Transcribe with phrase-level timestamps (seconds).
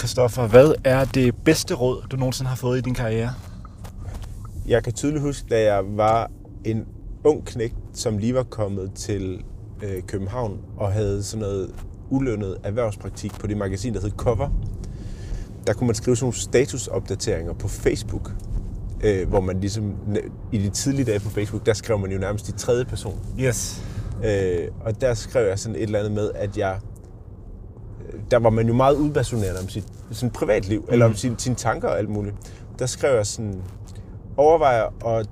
[0.00, 3.30] Christoffer, hvad er det bedste råd, du nogensinde har fået i din karriere?
[4.66, 6.30] Jeg kan tydeligt huske, da jeg var
[6.64, 6.86] en
[7.24, 9.44] ung knægt, som lige var kommet til
[9.82, 11.70] øh, København og havde sådan noget
[12.10, 14.48] ulønnet erhvervspraktik på det magasin, der hed Cover.
[15.66, 18.32] Der kunne man skrive sådan nogle statusopdateringer på Facebook,
[19.04, 19.94] øh, hvor man ligesom
[20.52, 23.20] i de tidlige dage på Facebook, der skrev man jo nærmest i tredje person.
[23.40, 23.82] Yes.
[24.24, 26.80] Øh, og der skrev jeg sådan et eller andet med, at jeg
[28.30, 30.92] der var man jo meget udbasuneret om sit sådan privatliv, mm.
[30.92, 32.34] eller om sin, sine tanker og alt muligt.
[32.78, 33.62] Der skrev jeg sådan,
[34.36, 35.28] overvejer at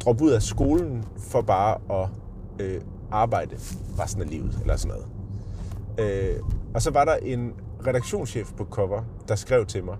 [0.00, 2.08] droppe ud af skolen for bare at
[2.58, 3.56] øh, arbejde
[3.98, 5.06] resten af livet, eller sådan noget.
[5.98, 6.40] Øh,
[6.74, 7.52] og så var der en
[7.86, 9.96] redaktionschef på Cover, der skrev til mig,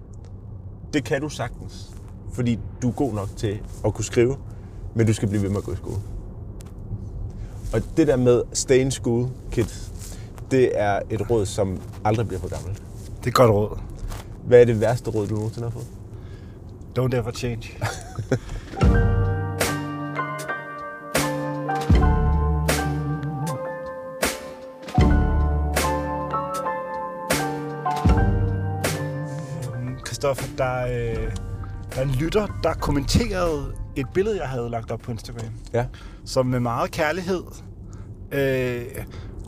[0.93, 1.91] det kan du sagtens,
[2.33, 4.37] fordi du er god nok til at kunne skrive,
[4.95, 5.97] men du skal blive ved med at gå i skole.
[7.73, 9.94] Og det der med stay in school, kids,
[10.51, 12.83] det er et råd, som aldrig bliver for gammelt.
[13.19, 13.79] Det er et godt råd.
[14.47, 15.87] Hvad er det værste råd, du nogensinde har fået?
[16.99, 17.71] Don't ever change.
[30.07, 31.33] Christoffer, der, øh,
[31.95, 35.53] der er en lytter, der kommenterede et billede, jeg havde lagt op på Instagram.
[35.73, 35.87] Ja.
[36.25, 37.43] Som med meget kærlighed
[38.33, 38.83] øh,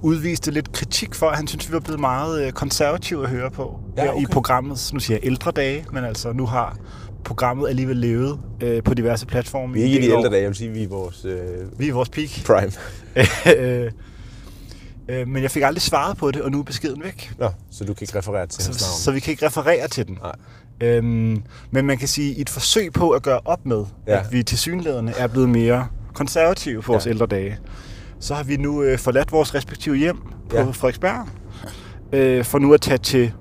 [0.03, 3.51] udviste lidt kritik for, at han synes, vi var blevet meget øh, konservative at høre
[3.51, 4.27] på Ja, her i okay.
[4.33, 6.77] programmet, nu siger jeg ældre dage, men altså nu har
[7.25, 9.73] programmet alligevel levet øh, på diverse platforme.
[9.73, 10.23] Vi er ikke i de ældre år.
[10.23, 12.29] dage, jeg vil sige, vi er vores øh, Vi er vores peak.
[12.47, 12.73] prime.
[13.85, 13.91] øh,
[15.09, 17.33] øh, men jeg fik aldrig svaret på det, og nu er beskeden væk.
[17.39, 18.99] Nå, så du kan ikke referere til hans Så, navn.
[19.01, 20.19] så vi kan ikke referere til den.
[20.23, 20.33] Nej.
[20.81, 24.19] Øhm, men man kan sige, i et forsøg på at gøre op med, ja.
[24.19, 27.11] At vi til synlædende er blevet mere konservative på vores Ja.
[27.11, 27.59] ældre dage,
[28.21, 30.17] så har vi nu øh, forladt vores respektive hjem
[30.49, 30.63] på Ja.
[30.63, 31.27] Frederiksberg,
[32.13, 33.33] øh, for nu at tage til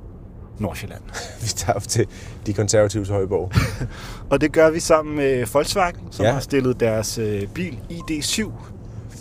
[0.60, 1.02] Nordsjælland.
[1.42, 2.08] Vi tager op til
[2.46, 3.52] de konservatives højborg.
[4.32, 6.32] Og det gør vi sammen med Volkswagen, som ja.
[6.32, 8.52] Har stillet deres øh, bil ID7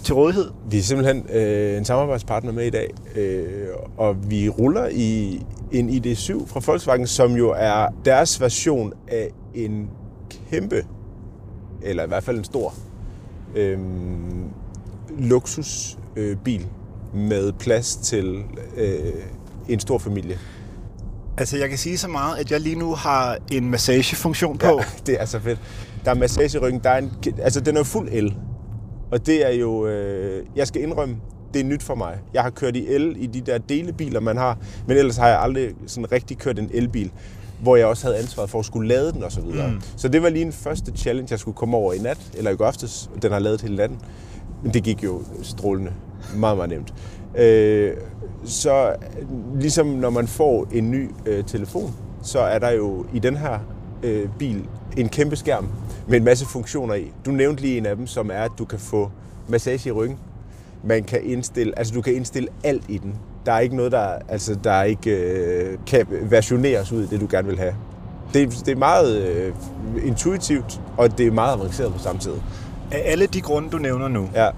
[0.05, 0.51] til rådighed.
[0.71, 5.41] Vi er simpelthen øh, en samarbejdspartner med i dag, øh, og vi ruller i
[5.73, 9.91] en ID7 fra Volkswagen, som jo er deres version af en
[10.51, 10.85] kæmpe,
[11.83, 12.75] eller i hvert fald en stor,
[13.55, 13.79] øh,
[15.19, 16.67] luksusbil bil
[17.15, 18.43] med plads til
[18.77, 19.13] øh,
[19.69, 20.39] en stor familie.
[21.39, 24.67] Altså jeg kan sige så meget, at jeg lige nu har en massagefunktion på.
[24.67, 25.61] Ja, det er så fedt.
[26.05, 26.81] Der er massage i ryggen.
[26.85, 28.35] Der er en, altså, den er fuld el.
[29.11, 29.87] Og det er jo...
[29.87, 31.17] Øh, jeg skal indrømme,
[31.55, 32.19] det er nyt for mig.
[32.35, 34.59] Jeg har kørt i el i de der delebiler, man har.
[34.87, 37.11] Men ellers har jeg aldrig sådan rigtig kørt en elbil,
[37.61, 39.43] hvor jeg også havde ansvaret for at skulle lade den osv.
[39.43, 39.51] Mm.
[39.51, 39.81] Mm.
[39.97, 42.57] Så det var lige en første challenge, jeg skulle komme over i nat, eller i
[42.57, 43.11] går aftes.
[43.23, 43.99] Den har lavet hele natten.
[44.65, 45.93] Men det gik jo strålende.
[46.37, 46.95] Meget, meget nemt.
[47.39, 47.93] Øh,
[48.45, 48.95] så
[49.61, 53.59] ligesom når man får en ny øh, telefon, så er der jo i den her
[54.03, 54.65] øh, bil
[54.97, 55.69] en kæmpe skærm
[56.09, 57.13] med en masse funktioner i.
[57.27, 59.11] Du nævnte lige en af dem, som er, at du kan få
[59.49, 60.19] massage i ryggen.
[60.85, 63.15] Man kan indstille, altså du kan indstille alt i den.
[63.47, 67.27] Der er ikke noget, der, altså, der ikke øh, kan versioneres ud i det, du
[67.31, 67.75] gerne vil have.
[68.35, 69.53] Det, det er meget øh,
[70.05, 72.33] intuitivt, og det er meget avanceret på samme tid.
[72.95, 74.49] Af alle de grunde, du nævner nu, Ja.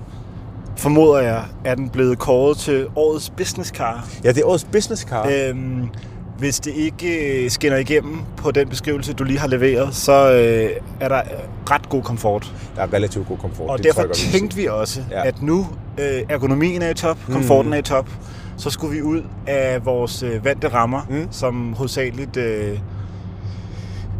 [0.76, 4.08] formoder jeg, er den blevet kåret til årets business car.
[4.24, 5.28] ja, det er årets business car.
[5.48, 5.88] Øhm,
[6.38, 10.70] hvis det ikke øh, skinner igennem på den beskrivelse, du lige har leveret, så øh,
[11.00, 12.52] er der øh, ret god komfort.
[12.76, 13.70] Der er relativt god komfort.
[13.70, 15.26] Og det derfor tænkte vi også, ja.
[15.26, 15.66] At nu
[15.98, 18.08] øh, ergonomien er i top, komforten er i top,
[18.56, 21.28] så skulle vi ud af vores øh, vante rammer, Mm.
[21.30, 22.78] som hovedsageligt øh,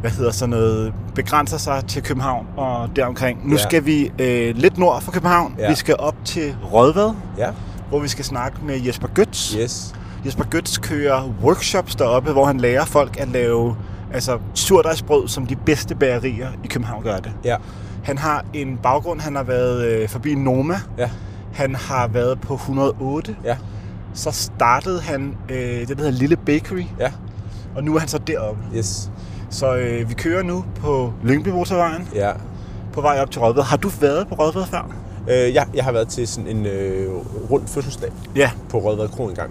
[0.01, 3.49] hvad hedder sådan noget, begrænser sig til København og deromkring.
[3.49, 3.63] Nu Ja.
[3.63, 5.55] skal vi øh, lidt nord for København.
[5.59, 5.69] Ja.
[5.69, 7.47] Vi skal op til Rådvad, sige.
[7.47, 7.51] Ja,
[7.89, 9.59] hvor vi skal snakke med Jesper Götz.
[9.59, 9.95] yes.
[10.27, 13.77] Jesper Götz kører workshops deroppe, hvor han lærer folk at lave
[14.13, 17.33] altså, surdejsbrød, som de bedste bagerier i København gør det.
[17.45, 17.57] Ja,
[18.05, 21.11] Han har en baggrund, han har været øh, forbi Noma, ja,
[21.53, 23.57] han har været på 108, ja,
[24.15, 27.13] så startede han øh, det, der hedder Lille Bakery, ja,
[27.77, 28.61] og nu er han så deroppe.
[28.77, 29.11] yes.
[29.51, 32.31] Så øh, vi kører nu på Lyngby Motorvejen, Ja.
[32.93, 33.63] på vej op til Rødved.
[33.63, 34.91] Har du været på Rødved før?
[35.31, 37.09] Øh, jeg, jeg har været til sådan en øh,
[37.51, 38.51] rund fødselsdag Ja.
[38.69, 39.51] på Rødvad Kro engang.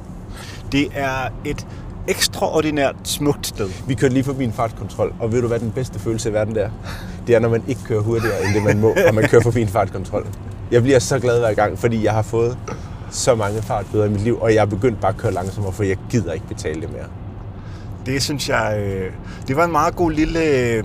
[0.71, 1.67] Det er et
[2.07, 3.69] ekstraordinært smukt sted.
[3.87, 6.55] Vi kørte lige forbi en fartkontrol, og ved du hvad den bedste følelse i verden
[6.55, 6.69] der?
[7.27, 9.61] Det er, når man ikke kører hurtigere, end det man må, og man kører forbi
[9.61, 10.27] en fartkontrol.
[10.71, 12.57] Jeg bliver så glad hver gang, fordi jeg har fået
[13.11, 15.83] så mange fartbøder i mit liv, og jeg er begyndt bare at køre langsommere, for
[15.83, 17.05] jeg gider ikke betale det mere.
[18.05, 19.11] Det synes jeg, øh,
[19.47, 20.83] det var en meget god lille øh,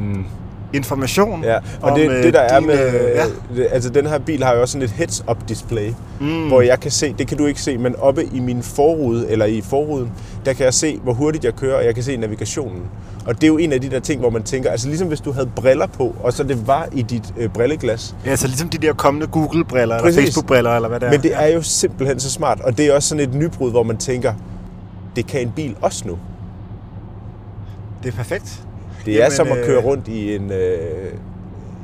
[0.72, 1.44] information.
[1.44, 3.62] Ja, og om, det, øh, det der er med, øh, ja.
[3.62, 6.48] altså den her bil har jo også sådan et heads-up display, mm.
[6.48, 9.44] hvor jeg kan se, det kan du ikke se, men oppe i min forrude, eller
[9.44, 10.12] i forruden,
[10.44, 12.82] der kan jeg se, hvor hurtigt jeg kører, og jeg kan se navigationen.
[13.26, 15.20] Og det er jo en af de der ting, hvor man tænker, altså ligesom hvis
[15.20, 18.14] du havde briller på, og så det var i dit øh, brilleglas.
[18.24, 20.24] Ja, altså ligesom de der kommende Google-briller, eller Præcis.
[20.24, 21.10] Facebook-briller, eller hvad det er.
[21.10, 23.82] Men det er jo simpelthen så smart, og det er også sådan et nybrud, hvor
[23.82, 24.32] man tænker,
[25.16, 26.18] det kan en bil også nu.
[28.02, 28.62] Det er perfekt.
[29.06, 31.12] Det er Jamen, som at øh, køre rundt i en, øh,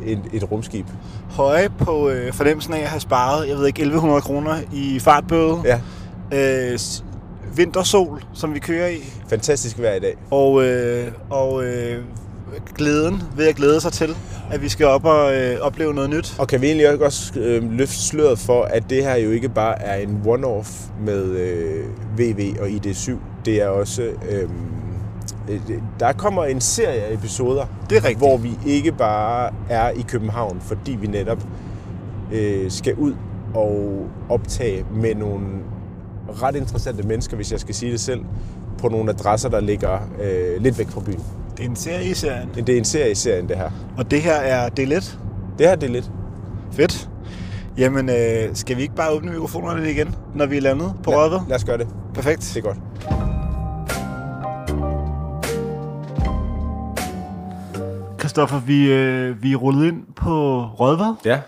[0.07, 0.87] et, et rumskib.
[1.31, 5.57] Høje på øh, fornemmelsen af at have sparet, jeg ved ikke, 1100 kroner i fartbøde.
[5.65, 5.81] Ja,
[6.33, 6.79] Øh,
[7.57, 8.97] vintersol, som vi kører i.
[9.29, 10.17] fantastisk vejr i dag.
[10.31, 12.03] Og, øh, og øh,
[12.77, 14.17] glæden ved at glæde sig til,
[14.51, 16.35] at vi skal op og øh, opleve noget nyt.
[16.39, 19.83] Og kan vi egentlig også øh, løfte sløret for, at det her jo ikke bare
[19.83, 20.71] er en one-off
[21.01, 21.85] med øh,
[22.19, 23.13] VV og ID7.
[23.45, 24.03] Det er også...
[24.03, 24.49] Øh,
[26.01, 28.19] der kommer en serie af episoder, Det er rigtigt.
[28.19, 31.47] hvor vi ikke bare er i København, fordi vi netop
[32.33, 33.15] øh, skal ud
[33.55, 35.47] og optage med nogle
[36.43, 38.21] ret interessante mennesker, hvis jeg skal sige det selv,
[38.79, 41.21] på nogle adresser, der ligger øh, lidt væk fra byen.
[41.57, 42.49] Det er en serie i serien.
[42.55, 43.71] Det er en serie i serien, det her.
[43.99, 45.19] Og det her er del 1.
[45.59, 46.11] Det her, det er lidt.
[46.73, 47.11] Fedt.
[47.79, 51.11] Jamen, øh, skal vi ikke bare åbne mikrofonerne lidt igen, når vi er landet på
[51.11, 51.39] Ja, Rødved?
[51.49, 51.89] lad os gøre det.
[52.15, 52.41] Perfekt.
[52.55, 52.77] Det er godt.
[58.37, 61.15] Christoffer, vi, øh, vi er rullet ind på Rødved.
[61.25, 61.41] Ja,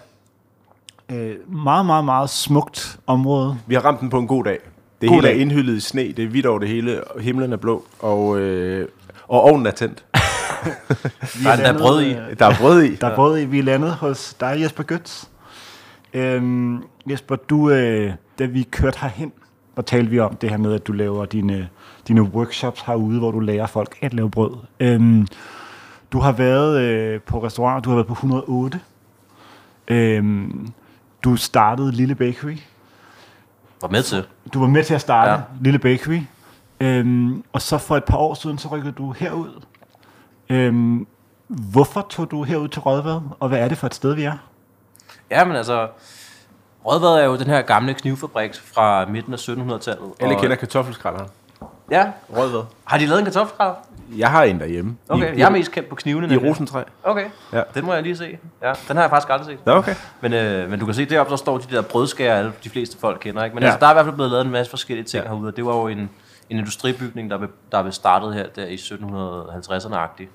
[1.11, 3.59] Øh, meget, meget, meget smukt område.
[3.67, 4.59] vi har ramt den på en god dag.
[5.01, 5.37] Det God hele dag.
[5.37, 8.39] er indhyllet i sne, det er hvidt over det hele, og himlen er blå, og,
[8.39, 8.89] øh,
[9.29, 10.05] og ovnen er tændt.
[11.45, 12.11] Der er endda brød i.
[12.11, 12.95] øh, Der er brød i.
[12.97, 13.45] Der er brød i.
[13.45, 15.27] Vi er landet hos dig, Jesper Götz.
[16.15, 19.33] Øhm, Jesper, du, øh, da vi kørte herhen,
[19.77, 21.69] der talte vi om det her med, at du laver dine,
[22.09, 24.51] dine workshops herude, hvor du lærer folk at lave brød.
[24.81, 25.27] Øhm,
[26.13, 28.81] du har været øh, på restaurant, du har været på 108.
[29.89, 30.73] Øhm,
[31.25, 32.57] du startede Lille Bakery.
[33.83, 34.25] Var med til.
[34.55, 35.41] Du var med til at starte ja.
[35.61, 36.21] Lille Bakery.
[36.81, 39.63] Øhm, og så for et par år siden, så rykkede du herud.
[40.51, 41.07] Øhm,
[41.49, 44.37] hvorfor tog du herud til Rødvad, og hvad er det for et sted, vi er?
[45.31, 45.89] Ja, men altså,
[46.85, 50.13] Rødvad er jo den her gamle knivfabrik fra midten af 1700-tallet.
[50.21, 51.29] Alle og- kender kartoffelskrælleren.
[51.91, 52.07] Ja.
[52.37, 52.63] Rødved.
[52.85, 53.77] Har de lavet en kartoffelkrav?
[54.17, 54.97] Jeg har en derhjemme.
[55.09, 56.35] Okay, I, jeg er mest kendt på knivene.
[56.35, 56.83] I rosentræ.
[57.05, 57.63] Okay, Ja.
[57.75, 58.39] den må jeg lige se.
[58.63, 59.73] Ja, den har jeg faktisk aldrig set.
[59.73, 59.95] Okay.
[60.21, 62.99] Men, øh, men du kan se, deroppe der står de der brødskærer, alle de fleste
[62.99, 63.45] folk kender.
[63.45, 63.55] Ikke?
[63.55, 63.67] Men Ja.
[63.67, 63.73] ja.
[63.73, 65.29] altså, der er i hvert fald blevet lavet en masse forskellige ting Ja.
[65.31, 65.35] ja.
[65.35, 65.49] herude.
[65.49, 66.11] og Det var jo en, en
[66.59, 70.29] industribygning, der blev, der blev startet her der i 1750'erne-agtigt.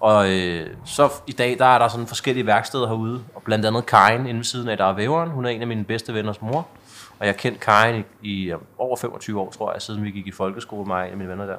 [0.00, 3.86] Og øh, så i dag, der er der sådan forskellige værksteder herude, og blandt andet
[3.86, 5.30] Karin inde ved siden af, der er væveren.
[5.30, 6.66] Hun er en af mine bedste venners mor.
[7.18, 10.10] Og jeg har kendt Karin i, i øh, over 25 år, tror jeg, siden vi
[10.10, 11.56] gik i folkeskole, mig og mine venner der.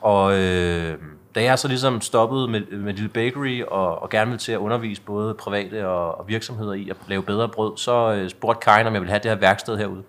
[0.00, 0.98] Og øh,
[1.34, 4.58] da jeg så ligesom stoppede med, med Lille Bakery og, og gerne ville til at
[4.58, 8.86] undervise både private og, og virksomheder i at lave bedre brød, så øh, spurgte Karin,
[8.86, 10.02] om jeg ville have det her værksted herude.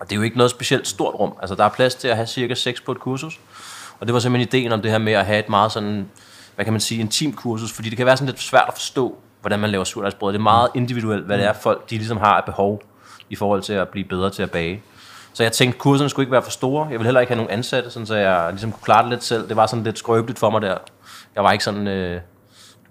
[0.00, 1.32] Og det er jo ikke noget specielt stort rum.
[1.40, 3.40] Altså, der er plads til at have cirka 6 på et kursus.
[4.00, 6.10] Og det var simpelthen ideen om det her med at have et meget sådan,
[6.54, 9.18] hvad kan man sige, intim kursus, fordi det kan være sådan lidt svært at forstå,
[9.40, 10.32] hvordan man laver surdejsbrød.
[10.32, 12.82] Det er meget individuelt, hvad det er, folk de ligesom har af behov
[13.30, 14.82] i forhold til at blive bedre til at bage.
[15.32, 16.84] Så jeg tænkte, kurserne skulle ikke være for store.
[16.84, 19.24] Jeg ville heller ikke have nogen ansatte, sådan så jeg ligesom kunne klare det lidt
[19.24, 19.48] selv.
[19.48, 20.78] Det var sådan lidt skrøbeligt for mig der.
[21.34, 22.20] Jeg var ikke sådan, øh,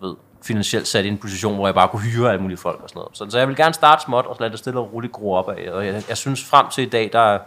[0.02, 2.84] du ved, finansielt sat i en position, hvor jeg bare kunne hyre alle mulige folk
[2.84, 3.18] og sådan noget.
[3.18, 5.50] Så, så jeg vil gerne starte småt og lade det stille og roligt gro op
[5.50, 5.72] af.
[5.72, 7.40] Og jeg, jeg synes frem til i dag, der,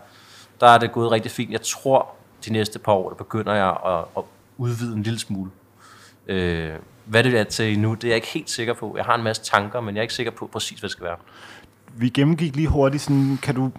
[0.60, 1.52] der er det gået rigtig fint.
[1.52, 2.08] Jeg tror,
[2.46, 4.22] de næste par år, der begynder jeg at, at
[4.56, 5.50] udvide en lille smule.
[6.26, 6.72] Øh,
[7.04, 8.94] hvad det er til nu, det er jeg ikke helt sikker på.
[8.96, 11.04] Jeg har en masse tanker, men jeg er ikke sikker på præcis, hvad det skal
[11.04, 11.16] være.
[11.96, 13.70] Vi gennemgik lige hurtigt, sådan, kan, du,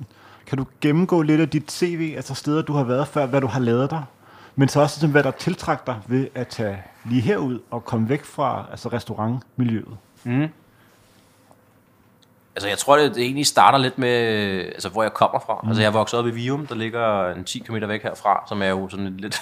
[0.45, 3.47] kan du gennemgå lidt af dit CV, altså steder, du har været før, hvad du
[3.47, 4.03] har lavet der,
[4.55, 8.09] men så også sådan, hvad der tiltrækker dig ved at tage lige herud og komme
[8.09, 9.97] væk fra altså restaurantmiljøet.
[12.55, 14.09] Altså, jeg tror, det, det egentlig starter lidt med,
[14.65, 15.59] altså, hvor jeg kommer fra.
[15.63, 15.69] Mm.
[15.69, 18.61] Altså, jeg er vokset op i Vium, der ligger en 10 km væk herfra, som
[18.61, 19.41] er jo sådan lidt, lidt,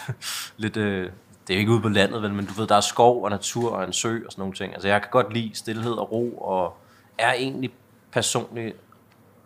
[0.57, 1.09] lidt øh,
[1.47, 3.29] det er jo ikke ude på landet, vel, men du ved, der er skov og
[3.29, 4.73] natur og en sø og sådan nogle ting.
[4.73, 6.77] Altså, jeg kan godt lide stillhed og ro, og
[7.17, 7.71] er egentlig
[8.11, 8.75] personligt,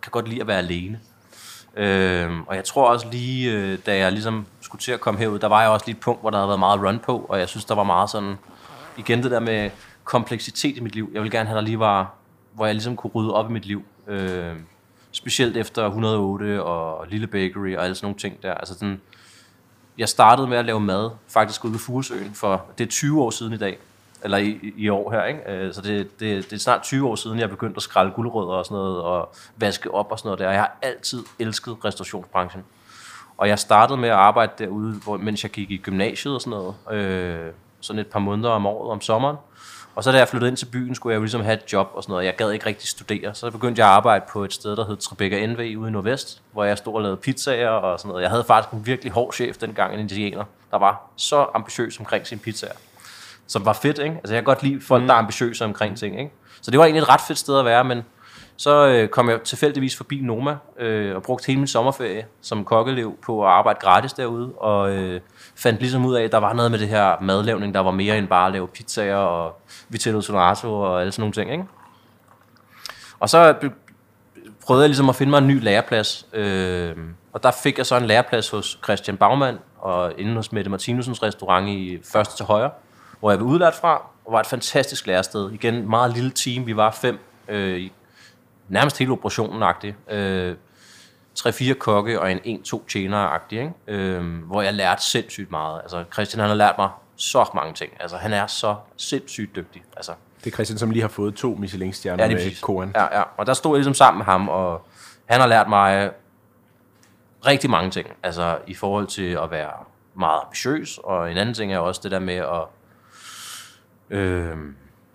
[0.01, 0.99] kan godt lide at være alene.
[1.75, 5.39] Øhm, og jeg tror også lige, øh, da jeg ligesom skulle til at komme herud,
[5.39, 7.39] der var jeg også lige et punkt, hvor der havde været meget run på, og
[7.39, 8.35] jeg synes, der var meget sådan,
[8.97, 9.69] igen det der med
[10.03, 11.11] kompleksitet i mit liv.
[11.13, 12.13] Jeg vil gerne have, der lige var,
[12.53, 13.83] hvor jeg ligesom kunne rydde op i mit liv.
[14.07, 14.55] Øh,
[15.11, 18.53] specielt efter 108 og Lille Bakery og alle sådan nogle ting der.
[18.53, 19.01] Altså sådan,
[19.97, 23.29] jeg startede med at lave mad, faktisk ude ved Furesøen, for det er 20 år
[23.29, 23.77] siden i dag.
[24.25, 25.51] Eller i, i år her, ikke?
[25.51, 28.53] Øh, Så det, det, det er snart 20 år siden, jeg begyndte at skrælle guldrødder
[28.53, 30.49] og sådan noget, og vaske op og sådan noget der.
[30.49, 32.63] Jeg har altid elsket restaurationsbranchen.
[33.37, 36.59] Og jeg startede med at arbejde derude, hvor, mens jeg gik i gymnasiet og sådan
[36.59, 36.75] noget.
[36.91, 37.51] Øh,
[37.81, 39.37] sådan et par måneder om året om sommeren.
[39.95, 41.91] Og så da jeg flyttede ind til byen, skulle jeg jo ligesom have et job
[41.93, 42.25] og sådan noget.
[42.25, 43.35] Jeg gad ikke rigtig studere.
[43.35, 46.41] Så begyndte jeg at arbejde på et sted, der hed Tribeca NV ude i Nordvest,
[46.51, 48.21] hvor jeg stod og lavede pizzaer og sådan noget.
[48.21, 52.27] Jeg havde faktisk en virkelig hård chef dengang, en indianer, der var så ambitiøs omkring
[52.27, 52.73] sine pizzaer.
[53.47, 54.15] Som var fedt, ikke?
[54.15, 56.31] Altså jeg kan godt lide folk, der er ambitiøse omkring ting, ikke?
[56.61, 58.03] Så det var egentlig et ret fedt sted at være, men
[58.57, 63.17] så øh, kom jeg tilfældigvis forbi Noma øh, og brugte hele min sommerferie som kokkelev
[63.25, 65.21] på at arbejde gratis derude, og øh,
[65.55, 68.17] fandt ligesom ud af, at der var noget med det her madlavning, der var mere
[68.17, 71.65] end bare at lave pizzaer og vitello tonato og alle sådan nogle ting, ikke?
[73.19, 73.55] Og så
[74.65, 76.95] prøvede jeg ligesom at finde mig en ny læreplads, øh,
[77.33, 81.23] og der fik jeg så en læreplads hos Christian Baumann og inde hos Mette Martinusens
[81.23, 82.71] restaurant i første til højre,
[83.19, 85.51] hvor jeg blev udlært fra, og var et fantastisk lærested.
[85.51, 87.89] Igen, et meget lille team, vi var fem, øh,
[88.69, 89.95] nærmest hele operationen-agtigt.
[90.09, 90.55] Øh,
[91.39, 93.71] 3-4 kokke og en 1-2 tjenere-agtig, ikke?
[93.87, 95.81] Øh, hvor jeg lærte sindssygt meget.
[95.81, 97.91] Altså, Christian han har lært mig så mange ting.
[97.99, 99.83] Altså, han er så sindssygt dygtig.
[99.97, 100.11] Altså,
[100.43, 102.61] Det er Christian, som lige har fået to Michelin-stjerner Ja, med.
[102.61, 102.91] Koren.
[102.95, 103.23] Ja, ja.
[103.37, 104.87] Og der stod jeg ligesom sammen med ham, og
[105.25, 106.11] han har lært mig
[107.45, 108.07] rigtig mange ting.
[108.23, 109.71] Altså i forhold til at være
[110.15, 112.61] meget ambitiøs, og en anden ting er også det der med at...
[114.09, 114.57] Øh,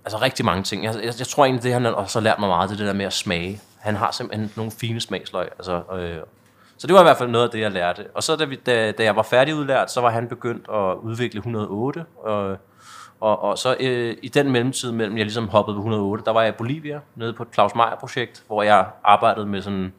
[0.05, 0.85] altså rigtig mange ting.
[0.85, 2.87] Jeg, jeg, jeg tror egentlig, det han også har lært mig meget, det er det
[2.87, 3.61] der med at smage.
[3.79, 5.49] Han har simpelthen nogle fine smagsløg.
[5.59, 6.17] Altså, øh,
[6.77, 8.07] så det var i hvert fald noget af det, jeg lærte.
[8.15, 11.39] Og så da, vi, da, da jeg var færdigudlært, så var han begyndt at udvikle
[11.39, 12.59] 108, og
[13.21, 16.43] og, og så øh, i den mellemtid, mellem jeg ligesom hoppede på 108, der var
[16.43, 19.93] jeg i Bolivia, nede på et Claus Meier-projekt, hvor jeg arbejdede med sådan,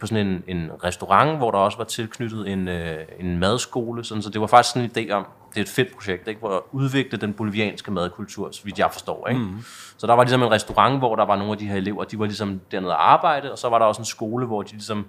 [0.00, 4.04] på sådan en, en restaurant, hvor der også var tilknyttet en, øh, en madskole.
[4.04, 6.38] Sådan, så det var faktisk sådan en idé om, det er et fedt projekt, ikke,
[6.38, 9.28] hvor at udvikle den bolivianske madkultur, så vidt jeg forstår.
[9.28, 9.40] Ikke?
[9.40, 9.62] Mm.
[9.96, 12.18] Så der var ligesom en restaurant, hvor der var nogle af de her elever, de
[12.18, 15.06] var ligesom dernede at arbejde, og så var der også en skole, hvor de ligesom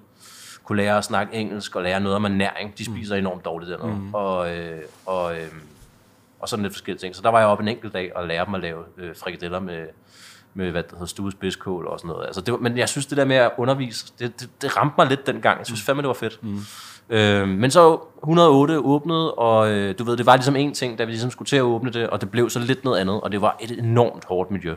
[0.63, 2.77] kunne lære at snakke engelsk og lære noget om ernæring.
[2.77, 3.97] De spiser enormt dårligt dernede.
[3.97, 4.13] Mm.
[4.13, 5.47] Og, øh, og, øh,
[6.39, 7.15] og sådan lidt forskellige ting.
[7.15, 9.59] Så der var jeg oppe en enkelt dag og lære dem at lave øh, frikadeller
[9.59, 9.87] med,
[10.53, 12.25] med hvad der hedder stuet spidskål og sådan noget.
[12.25, 14.95] Altså, det var, men jeg synes, det der med at undervise, det, det, det ramte
[14.97, 15.57] mig lidt dengang.
[15.57, 16.43] Jeg synes fandme, det var fedt.
[16.43, 16.59] Mm.
[17.09, 21.03] Øh, men så 108 åbnede, og øh, du ved, det var ligesom en ting, da
[21.03, 23.31] vi ligesom skulle til at åbne det, og det blev så lidt noget andet, og
[23.31, 24.75] det var et enormt hårdt miljø.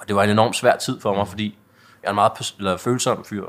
[0.00, 1.58] Og det var en enormt svær tid for mig, fordi
[2.02, 3.44] jeg er en meget eller følsom fyr.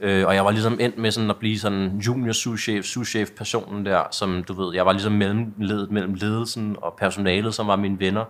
[0.00, 3.86] Øh, og jeg var ligesom endt med sådan at blive sådan junior souschef, souschef personen
[3.86, 8.00] der, som du ved, jeg var ligesom mellemledet mellem ledelsen og personalet, som var mine
[8.00, 8.24] venner.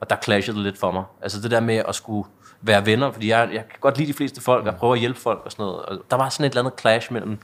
[0.00, 1.04] Og der clashede det lidt for mig.
[1.22, 2.28] Altså det der med at skulle
[2.60, 5.20] være venner, fordi jeg, jeg kan godt lide de fleste folk, og prøve at hjælpe
[5.20, 5.82] folk og sådan noget.
[5.82, 7.38] Og der var sådan et eller andet clash mellem,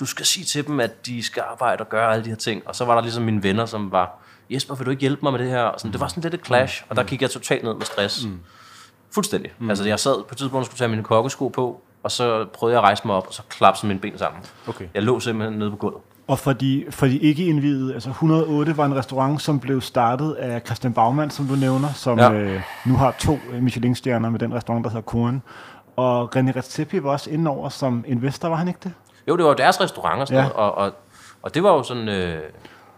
[0.00, 2.68] du skal sige til dem, at de skal arbejde og gøre alle de her ting.
[2.68, 4.18] Og så var der ligesom mine venner, som var,
[4.50, 5.62] Jesper, vil du ikke hjælpe mig med det her?
[5.62, 7.86] Og sådan, det var sådan lidt et clash, og der gik jeg totalt ned med
[7.86, 8.26] stress.
[9.14, 9.52] Fuldstændig.
[9.58, 9.70] Mm.
[9.70, 12.74] Altså jeg sad på et tidspunkt og skulle tage mine kokkesko på, og så prøvede
[12.74, 14.42] jeg at rejse mig op, og så klapsede mine ben sammen.
[14.68, 14.88] Okay.
[14.94, 16.00] Jeg lå simpelthen nede på gulvet.
[16.28, 20.32] Og for de, for de ikke indvidede, altså 108 var en restaurant, som blev startet
[20.32, 22.32] af Christian Baumann, som du nævner, som Ja.
[22.32, 25.42] øh, nu har to øh, Michelin-stjerner med den restaurant, der hedder Koren.
[25.96, 28.92] Og René Redzepi var også inde over som investor, var han ikke det?
[29.28, 30.50] Jo, det var jo deres restaurant og sådan Ja.
[30.50, 30.92] og, og,
[31.42, 32.38] og det var jo sådan, øh,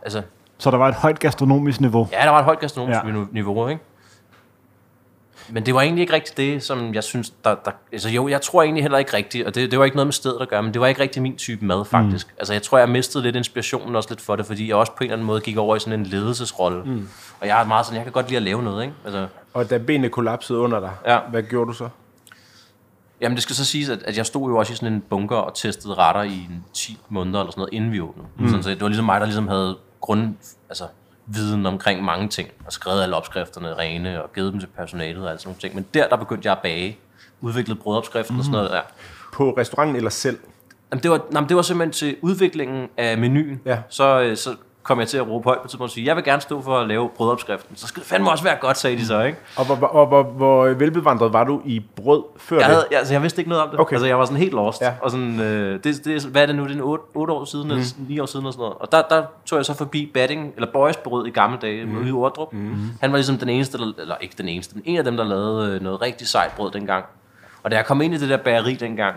[0.03, 0.23] altså,
[0.59, 2.09] Så der var et højt gastronomisk niveau.
[2.13, 3.13] ja, der var et højt gastronomisk ja.
[3.33, 3.83] niveau, ikke?
[5.50, 8.43] Men det var egentlig ikke rigtigt det, som jeg synes, der, der altså jo, jeg
[8.43, 10.62] tror egentlig heller ikke rigtigt, og det, det var ikke noget med stedet at gøre,
[10.62, 12.26] men det var ikke rigtig min type mad, faktisk.
[12.26, 12.35] Mm.
[12.38, 14.97] Altså jeg tror, jeg mistede lidt inspirationen også lidt for det, fordi jeg også på
[15.00, 16.83] en eller anden måde gik over i sådan en ledelsesrolle.
[16.85, 17.09] Mm.
[17.40, 18.95] Og jeg er meget sådan, jeg kan godt lide at lave noget, ikke?
[19.05, 21.19] Altså, Og da benene kollapsede under dig, Ja.
[21.31, 21.88] hvad gjorde du så?
[23.21, 25.37] Jamen det skal så siges, at, at jeg stod jo også i sådan en bunker
[25.37, 28.28] og testede retter i en 10 måneder eller sådan noget, inden vi åbnede.
[28.38, 28.49] Mm.
[28.49, 30.35] Sådan, så det var ligesom mig, der ligesom havde grund,
[30.69, 30.85] altså,
[31.29, 35.31] viden omkring mange ting, og skrevet alle opskrifterne rene, og givet dem til personalet og
[35.31, 35.75] alt sådan nogle ting.
[35.75, 36.99] Men der, der begyndte jeg at bage,
[37.41, 38.39] udviklede brødopskriften mm.
[38.39, 38.83] og sådan noget der.
[39.35, 40.39] På restauranten eller selv?
[40.91, 43.61] Jamen, det, var, nej, det var simpelthen til udviklingen af menuen.
[43.65, 43.79] Ja.
[43.89, 44.57] Så, øh, så
[44.88, 46.78] kom jeg til at råbe højt på tidspunkt og sige, jeg vil gerne stå for
[46.78, 47.76] at lave brødopskriften.
[47.76, 49.38] Så skal det fandme også være godt, sagde de så, ikke?
[49.57, 52.75] Og hvor, hvor, hvor, hvor velbevandret var du i brød før Jeg, det?
[52.75, 53.80] havde, altså, jeg vidste ikke noget om det.
[53.80, 53.95] Okay.
[53.95, 54.80] Altså, jeg var sådan helt lost.
[54.80, 54.92] Ja.
[55.02, 56.68] Og sådan, øh, det, det, hvad er det nu?
[56.68, 57.71] Det er 8, 8 år siden, mm.
[57.71, 58.76] eller 9 år siden, og sådan noget.
[58.80, 61.99] Og der, der tog jeg så forbi Batting, eller Boys Brød i gamle dage, mm.
[61.99, 62.52] ude i Ordrup.
[62.52, 62.75] Mm.
[63.00, 65.25] Han var ligesom den eneste, der, eller ikke den eneste, men en af dem, der
[65.25, 67.04] lavede øh, noget rigtig sejt brød dengang.
[67.62, 69.14] Og da jeg kom ind i det der bageri dengang,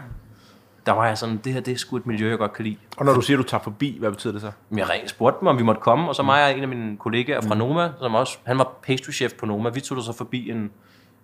[0.86, 2.78] der var jeg sådan, det her det er sgu et miljø, jeg godt kan lide.
[2.98, 4.52] Og når du siger, du tager forbi, hvad betyder det så?
[4.76, 6.98] Jeg ring- spurgte dem, om vi måtte komme, og så mig og en af mine
[6.98, 10.14] kollegaer fra Noma, som også, han var pastry chef på Noma, vi tog der så
[10.14, 10.72] forbi en,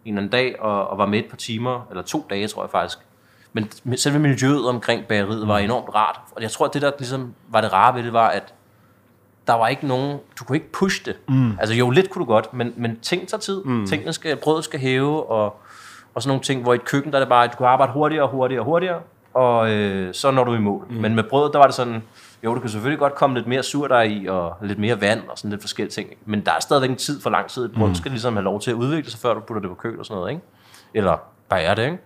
[0.05, 2.69] en anden dag, og, og var med et par timer, eller to dage, tror jeg
[2.69, 2.97] faktisk.
[3.53, 7.33] Men selve miljøet omkring bageriet var enormt rart, og jeg tror, at det der ligesom
[7.49, 8.53] var det rare ved det, var, at
[9.47, 11.15] der var ikke nogen, du kunne ikke pushe det.
[11.29, 11.51] Mm.
[11.59, 13.63] Altså jo, lidt kunne du godt, men, men ting tager tid.
[13.63, 13.85] Mm.
[13.85, 15.59] Tingene skal, brødet skal hæve, og,
[16.13, 17.65] og sådan nogle ting, hvor i et køkken, der er det bare, at du kan
[17.67, 18.99] arbejde hurtigere og hurtigere og hurtigere,
[19.37, 20.85] og øh, så når du i mål.
[20.89, 20.95] Mm.
[20.95, 22.03] Men med brødet, der var det sådan,
[22.43, 25.37] Jo, du kan selvfølgelig godt komme lidt mere surdej i, og lidt mere vand, og
[25.37, 26.09] sådan lidt forskellige ting.
[26.25, 27.65] Men der er stadigvæk en tid for lang tid.
[27.65, 29.75] Et brød skal ligesom have lov til at udvikle sig, før du putter det på
[29.75, 30.43] køl og sådan noget, ikke?
[30.93, 31.17] Eller
[31.49, 31.97] bager det, ikke?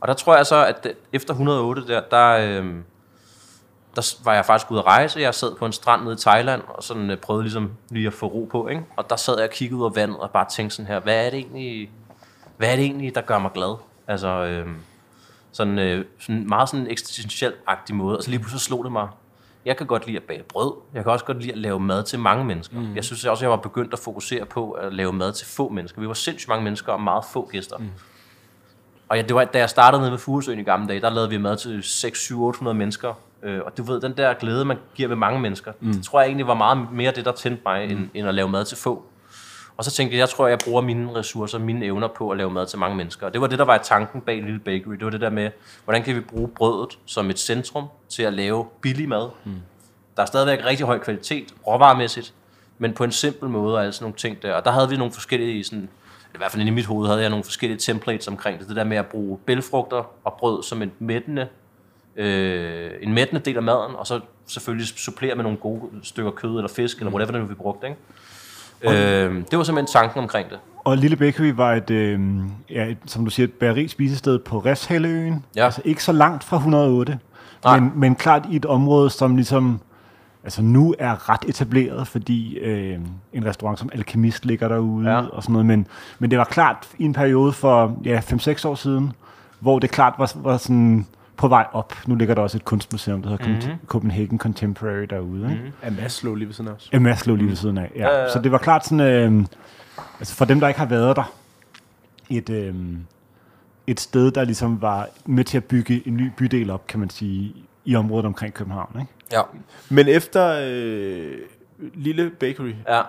[0.00, 2.84] Og der tror jeg så, at efter 108 der, der, øhm,
[3.96, 5.20] der var jeg faktisk ude at rejse.
[5.20, 8.12] Jeg sad på en strand nede i Thailand, og sådan øh, prøvede ligesom lige at
[8.12, 8.84] få ro på, ikke?
[8.96, 11.26] Og der sad jeg og kiggede ud af vandet, og bare tænkte sådan her, hvad
[11.26, 11.90] er det egentlig,
[12.56, 13.76] hvad er det egentlig, der gør mig glad?
[14.06, 14.76] Altså, øhm,
[15.56, 18.16] sådan, øh, sådan meget sådan eksistentiel-agtig måde.
[18.16, 19.08] Og så lige pludselig slog det mig,
[19.64, 20.72] jeg kan godt lide at bage brød.
[20.94, 22.80] Jeg kan også godt lide at lave mad til mange mennesker.
[22.80, 22.94] Mm.
[22.94, 26.00] Jeg synes også, jeg var begyndt at fokusere på at lave mad til få mennesker.
[26.00, 27.78] Vi var sindssygt mange mennesker og meget få gæster.
[27.78, 27.88] Mm.
[29.08, 31.30] Og ja, det var, da jeg startede nede ved Furesøen i gamle dage, der lavede
[31.30, 33.14] vi mad til 6, 7, 800 mennesker.
[33.42, 35.92] Øh, og du ved, den der glæde, man giver ved mange mennesker, mm.
[35.92, 37.92] det tror jeg egentlig var meget mere det, der tændte mig, mm.
[37.92, 39.04] end, end at lave mad til få.
[39.76, 42.50] Og så tænkte jeg, jeg tror, jeg bruger mine ressourcer, mine evner på at lave
[42.50, 43.26] mad til mange mennesker.
[43.26, 44.92] Og det var det, der var tanken bag Lille Bakery.
[44.92, 45.50] Det var det der med,
[45.84, 49.28] hvordan kan vi bruge brødet som et centrum til at lave billig mad.
[49.44, 49.52] Mm.
[50.16, 52.34] Der er stadigvæk rigtig høj kvalitet, råvaremæssigt,
[52.78, 54.54] men på en simpel måde og alle sådan nogle ting der.
[54.54, 55.88] Og der havde vi nogle forskellige, sådan,
[56.34, 58.68] i hvert fald inde i mit hoved, havde jeg nogle forskellige templates omkring det.
[58.68, 61.48] Det der med at bruge bælfrugter og brød som en mættende,
[62.16, 66.56] øh, en mættende del af maden, og så selvfølgelig supplere med nogle gode stykker kød
[66.56, 67.86] eller fisk, eller whatever det nu vi brugte.
[67.86, 67.98] Ikke?
[68.82, 68.92] Øh,
[69.50, 70.58] det var simpelthen tanken omkring det.
[70.84, 72.20] Og Lille Bakery var et, øh,
[72.70, 75.44] ja, et, som du siger, et bageri spisested på Refshaleøen.
[75.56, 75.64] Ja.
[75.64, 77.18] Altså ikke så langt fra 108,
[77.64, 77.80] Nej.
[77.80, 79.80] men, men klart i et område, som ligesom
[80.44, 82.98] altså nu er ret etableret, fordi øh,
[83.32, 85.20] en restaurant som Alkemist ligger derude Ja.
[85.32, 85.66] og sådan noget.
[85.66, 85.86] Men,
[86.18, 89.12] men det var klart i en periode for ja, 5-6 år siden,
[89.60, 91.06] hvor det klart var, var sådan
[91.36, 91.94] på vej op.
[92.06, 93.86] Nu ligger der også et kunstmuseum, der hedder mm-hmm.
[93.86, 95.42] Copenhagen Contemporary derude.
[95.42, 95.54] Ikke?
[95.54, 95.72] Mm-hmm.
[95.82, 96.88] Er Maslow lige ved siden af os?
[96.92, 97.92] Ja, Maslow lige ved siden af.
[97.96, 98.00] Ja.
[98.08, 98.32] Ja, ja, ja.
[98.32, 99.44] Så det var klart sådan, øh,
[100.18, 101.32] altså for dem, der ikke har været der,
[102.30, 102.74] et, øh,
[103.86, 107.10] et sted, der ligesom var med til at bygge en ny bydel op, kan man
[107.10, 109.00] sige, i området omkring København.
[109.00, 109.12] Ikke?
[109.32, 109.40] Ja.
[109.88, 111.32] Men efter øh,
[111.94, 113.02] Lille Bakery, Ja.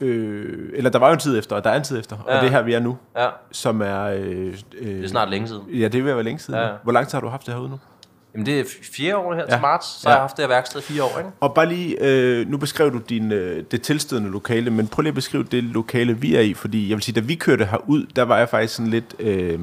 [0.00, 2.36] Øh, eller der var jo en tid efter, og der er en tid efter, ja.
[2.36, 3.28] Og det her vi er nu, Ja.
[3.52, 4.02] som er...
[4.04, 5.62] Øh, øh, Det er snart længe siden.
[5.72, 6.60] Ja, det at være længe siden.
[6.60, 6.68] Ja.
[6.82, 7.78] Hvor lang tid har du haft det herude nu?
[8.34, 9.54] Jamen det er f- fire år her ja.
[9.54, 10.10] Til marts, så Ja.
[10.10, 11.30] jeg har haft det her værksted fire år, ikke?
[11.40, 15.08] Og bare lige, øh, nu beskrev du din, øh, det tilstødende lokale, men prøv lige
[15.10, 18.06] at beskrive det lokale, vi er i, fordi jeg vil sige, da vi kørte herud,
[18.16, 19.58] der var jeg faktisk sådan lidt øh,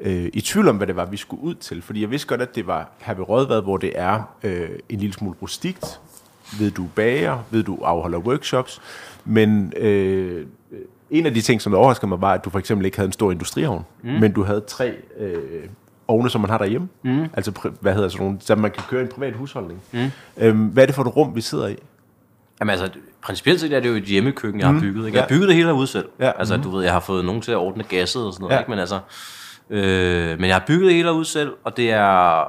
[0.00, 1.82] øh, i tvivl om, hvad det var, vi skulle ud til.
[1.82, 4.98] Fordi jeg vidste godt, at det var her ved Rådvad, hvor det er øh, en
[4.98, 6.00] lille smule rustikt.
[6.58, 8.80] Ved du bager, ved du afholder workshops,
[9.24, 10.46] men øh,
[11.10, 13.12] en af de ting, som overraskede mig, var, at du for eksempel ikke havde en
[13.12, 14.10] stor industriovn, mm.
[14.10, 15.64] men du havde tre øh,
[16.08, 16.88] ovne, som man har derhjemme.
[17.02, 17.24] Mm.
[17.34, 19.80] Altså, hvad hedder sådan nogle, så man kan køre en privat husholdning.
[19.92, 20.10] Mm.
[20.38, 21.76] Øhm, hvad er det for et rum, vi sidder i?
[22.60, 22.90] Jamen altså,
[23.22, 25.06] principielt set er det jo et hjemmekøkken, jeg har bygget.
[25.06, 25.16] Ikke?
[25.16, 26.08] Jeg har bygget det hele herude selv.
[26.20, 26.32] Ja.
[26.38, 28.58] Altså, du ved, jeg har fået nogen til at ordne gasset og sådan noget, Ja.
[28.58, 28.70] ikke?
[28.70, 28.98] Men altså,
[29.70, 32.44] øh, men jeg har bygget det hele herude selv, og det er,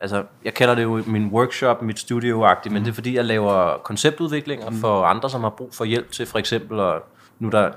[0.00, 3.78] altså, jeg kalder det jo min workshop, mit studio-agtigt, men det er fordi, jeg laver
[3.84, 7.02] konceptudviklinger for andre, som har brug for hjælp til, for eksempel, og
[7.38, 7.70] nu der,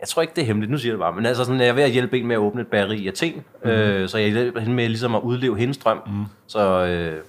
[0.00, 1.68] jeg tror ikke, det er hemmeligt, nu siger jeg det bare, men altså sådan, jeg
[1.68, 3.70] er ved at hjælpe en med at åbne et bageri i Athen, mm-hmm.
[3.70, 6.00] øh, så jeg hjælper hende med ligesom at udleve hendes drøm.
[6.06, 6.24] Mm.
[6.46, 7.22] Så øh,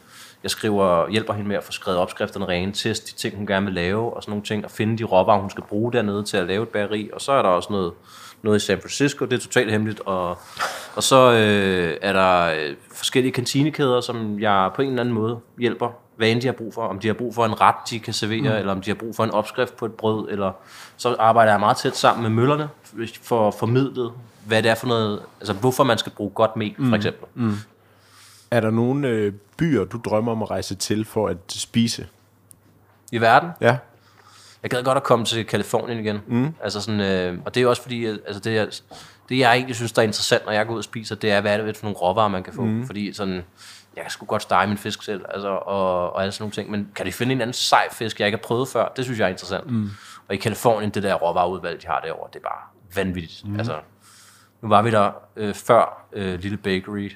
[0.44, 3.66] jeg skriver, hjælper hende med at få skrevet opskrifterne rene, teste de ting, hun gerne
[3.66, 6.38] vil lave, og sådan nogle ting, og finde de råvarer, hun skal bruge dernede til
[6.38, 7.10] at lave et bageri.
[7.14, 7.94] Og så er der også noget,
[8.42, 10.38] noget i San Francisco, det er totalt hemmeligt, og,
[10.96, 15.40] og så øh, er der øh, forskellige kantinekæder, som jeg på en eller anden måde
[15.58, 16.82] hjælper, hvad end de har brug for.
[16.82, 18.58] Om de har brug for en ret, de kan servere, mm.
[18.58, 20.52] eller om de har brug for en opskrift på et brød, eller
[20.98, 22.70] så arbejder jeg meget tæt sammen med møllerne,
[23.22, 24.10] for at formidle,
[24.46, 27.28] hvad det er for noget, altså hvorfor man skal bruge godt mel, for eksempel.
[27.36, 27.56] Mm.
[28.52, 32.08] Er der nogle øh, byer, du drømmer om at rejse til for at spise?
[33.12, 33.78] I verden, Ja.
[34.64, 36.22] Jeg gad godt at komme til Kalifornien igen.
[36.28, 36.54] Mm.
[36.64, 38.68] Altså sådan, øh, og det er også fordi, altså det, jeg,
[39.30, 41.42] det jeg egentlig synes, der er interessant, når jeg går ud og spiser, det er,
[41.42, 42.66] hvad er det for nogle råvarer, man kan få.
[42.66, 42.86] Mm.
[42.86, 43.44] Fordi sådan,
[43.96, 46.72] jeg kan sgu godt stege min fisk selv, altså, og, og alle sådan nogle ting.
[46.72, 48.88] Men kan de finde en anden sej fisk, jeg ikke har prøvet før?
[48.88, 49.72] Det synes jeg er interessant.
[49.72, 49.90] Mm.
[50.28, 52.62] Og i Kalifornien, det der råvareudvalg, de har derovre, det er bare
[52.96, 53.48] vanvittigt.
[53.48, 53.58] Mm.
[53.58, 53.80] Altså,
[54.62, 57.12] nu var vi der øh, før øh, Lille Bakery,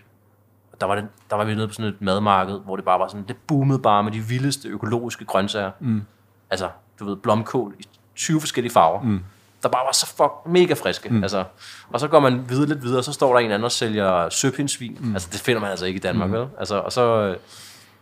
[0.72, 3.00] og der var, det, der var vi nede på sådan et madmarked, hvor det bare
[3.00, 5.72] var sådan, det boomede bare med de vildeste økologiske grøntsager.
[5.80, 6.02] Mm.
[6.50, 6.70] Altså,
[7.04, 9.02] du ved, blomkål i 20 forskellige farver.
[9.02, 9.20] Mm.
[9.64, 11.10] Der bare var så fuck mega friske.
[11.10, 11.24] Mm.
[11.24, 11.44] Altså,
[11.90, 14.30] og så går man videre lidt videre, og så står der en anden og sælger
[14.30, 14.98] søpindsvin.
[15.02, 15.14] Mm.
[15.14, 16.36] Altså, det finder man altså ikke i Danmark, mm.
[16.36, 16.48] vel?
[16.60, 17.30] Altså, og så, øh,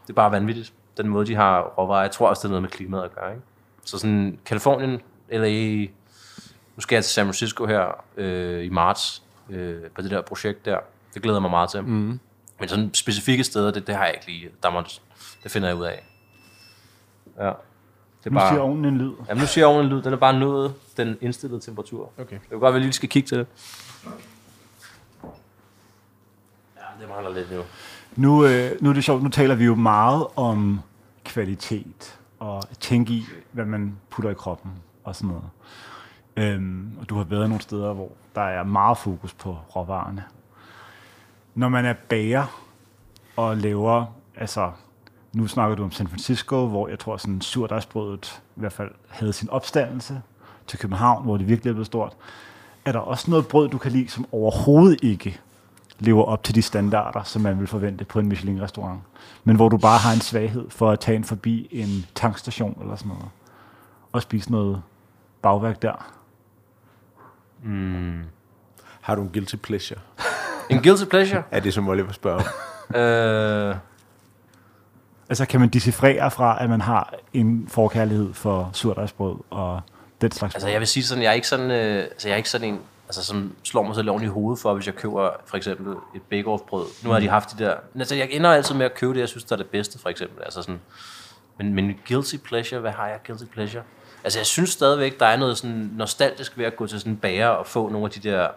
[0.03, 0.73] det er bare vanvittigt.
[0.97, 2.01] Den måde, de har råvarer.
[2.01, 3.43] Jeg tror også, det er noget med klimaet at gøre, ikke?
[3.85, 5.87] Så sådan, Kalifornien, LA,
[6.75, 10.65] nu skal jeg til San Francisco her øh, i marts, øh, på det der projekt
[10.65, 10.77] der.
[11.13, 11.81] Det glæder jeg mig meget til.
[11.81, 12.19] Mm.
[12.59, 14.49] Men sådan specifikke steder, det, det har jeg ikke lige.
[14.63, 14.83] Der må,
[15.43, 16.03] det finder jeg ud af.
[17.39, 17.51] Ja.
[18.23, 19.12] Det er Nu siger ovnen en lyd.
[19.29, 20.01] jamen, nu siger oven en lyd.
[20.01, 22.10] Den er bare nået den indstillede temperatur.
[22.17, 22.36] Okay.
[22.36, 23.47] Det kan godt være, at vi lige skal kigge til det.
[26.77, 27.62] Ja, det mangler lidt nu.
[28.15, 30.79] Nu, øh, nu er det sjovt, nu taler vi jo meget om
[31.25, 34.71] kvalitet og tænke i, hvad man putter i kroppen
[35.03, 35.43] og sådan noget.
[36.36, 40.23] Øhm, og du har været nogle steder, hvor der er meget fokus på råvarerne.
[41.55, 42.62] Når man er bager
[43.38, 44.05] og laver,
[44.36, 44.71] altså
[45.34, 49.34] nu snakker du om San Francisco, hvor jeg tror sådan surdejsbrødet i hvert fald havde
[49.34, 50.22] sin opstandelse
[50.67, 52.13] til København, hvor det virkelig er blevet stort.
[52.86, 55.39] Er der også noget brød, du kan lide, som overhovedet ikke
[56.00, 59.00] lever op til de standarder, som man vil forvente på en Michelin-restaurant,
[59.44, 62.96] men hvor du bare har en svaghed for at tage en forbi en tankstation eller
[62.96, 63.26] sådan noget,
[64.12, 64.82] og spise noget
[65.41, 66.12] bagværk der?
[69.02, 70.00] Har du en guilty pleasure?
[70.70, 71.44] En guilty pleasure?
[71.52, 72.44] Er det, som Oliver spørger
[72.89, 72.96] om?
[72.96, 73.76] øh,
[75.32, 79.82] Altså kan man decifrere fra, at man har en forkærlighed for surdejsbrød og
[80.22, 82.38] den slags altså jeg vil sige sådan, jeg er ikke sådan, øh, altså jeg er
[82.38, 85.30] ikke sådan en, altså som slår mig selv oven i hovedet for, hvis jeg køber
[85.46, 86.86] for eksempel et bake brød.
[87.04, 89.30] Nu har de haft de der, altså jeg ender altid med at købe det, jeg
[89.30, 90.44] synes, der er det bedste, for eksempel.
[90.44, 90.82] Altså sådan,
[91.58, 93.84] men, men guilty pleasure, hvad har jeg guilty pleasure?
[94.24, 97.17] Altså jeg synes stadigvæk, der er noget sådan nostalgisk ved at gå til sådan en
[97.17, 98.48] bager og få nogle af de der,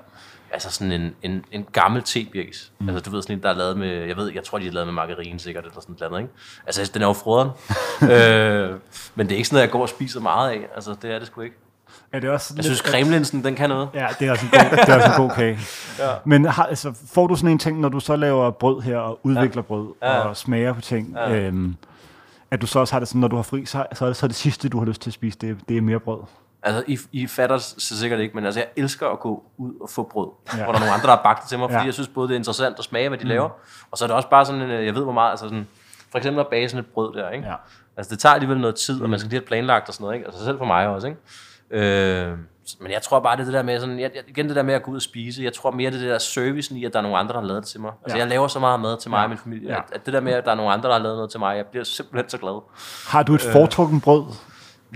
[0.55, 2.73] altså sådan en, en, en gammel tebirkes.
[2.81, 2.89] Mm.
[2.89, 4.73] Altså du ved sådan en, der er lavet med, jeg ved, jeg tror de er
[4.73, 6.33] lavet med margarine sikkert, eller sådan noget, ikke?
[6.67, 7.51] Altså den er jo froderen.
[8.13, 8.79] øh,
[9.15, 10.61] men det er ikke sådan noget, jeg går og spiser meget af.
[10.75, 11.57] Altså det er det sgu ikke.
[12.13, 13.89] Er det også Jeg synes, cremelinsen, den kan noget.
[13.95, 15.59] Ja, det er også en god, det er også en god kage.
[15.99, 16.11] ja.
[16.25, 19.21] Men har, altså, får du sådan en ting, når du så laver brød her, og
[19.23, 19.67] udvikler ja.
[19.67, 20.19] brød, Ja.
[20.19, 21.35] og smager på ting, Ja.
[21.35, 21.77] øhm,
[22.51, 24.17] at du så også har det sådan, når du har fri, så, så er det
[24.17, 26.21] så det sidste, du har lyst til at spise, det, det er mere brød.
[26.67, 29.91] Altså, I, I fatter så sikkert ikke, men altså, jeg elsker at gå ud og
[29.91, 30.29] få brød.
[30.53, 30.59] Ja.
[30.59, 30.65] Ja.
[30.65, 31.85] Hvor der er nogle andre, der har bagt det til mig, fordi Ja.
[31.85, 33.29] jeg synes både, det er interessant at smage, hvad de mm.
[33.29, 33.49] laver,
[33.91, 35.69] og så er det også bare sådan, øh, jeg ved hvor meget, altså sådan,
[36.11, 37.47] for eksempel at bage sådan et brød der, ikke?
[37.49, 37.55] Ja.
[37.97, 40.15] Altså, det tager alligevel noget tid, og man skal lige have planlagt og sådan noget,
[40.17, 40.27] ikke?
[40.27, 41.19] Altså, selv for mig også, ikke?
[41.71, 42.39] Øh,
[42.81, 44.83] men jeg tror bare, det det der med, sådan, jeg, igen det der med at
[44.83, 47.03] gå ud og spise, jeg tror mere, det det der servicen i, at der er
[47.03, 47.93] nogle andre, der har lavet det til mig.
[48.03, 48.21] Altså, Ja.
[48.23, 49.77] jeg laver så meget mad til mig og min familie, Ja.
[49.77, 51.41] at, at det der med, at der er nogle andre, der har lavet noget til
[51.41, 52.63] mig, jeg bliver simpelthen så glad.
[53.09, 54.25] Har du et foretrukken brød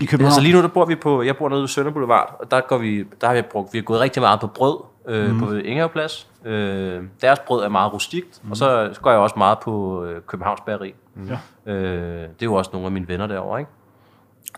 [0.01, 0.27] i København?
[0.27, 2.61] Altså lige nu, der bor vi på, jeg bor nede ved Sønder Boulevard, og der,
[2.61, 5.39] går vi, der har vi brugt, vi har gået rigtig meget på brød øh, mm.
[5.39, 6.27] på Ingehavplads.
[6.45, 8.51] Øh, deres brød er meget rustikt, mm.
[8.51, 10.93] og så går jeg også meget på øh, Københavns Bageri.
[11.27, 11.71] Ja.
[11.71, 13.71] Øh, det er jo også nogle af mine venner derovre, ikke?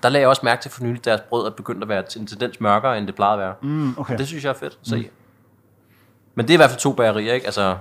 [0.03, 2.03] Der lagde jeg også mærke til for nylig, at deres brød er begyndt at være
[2.17, 3.53] en tendens mørkere, end det plejede at være.
[3.61, 3.69] Mm.
[3.69, 4.17] Mm, okay.
[4.17, 4.97] Det synes jeg er fedt at se.
[4.97, 5.05] Mm.
[6.35, 7.45] Men det er i hvert fald to bagerier, ikke?
[7.45, 7.77] Altså,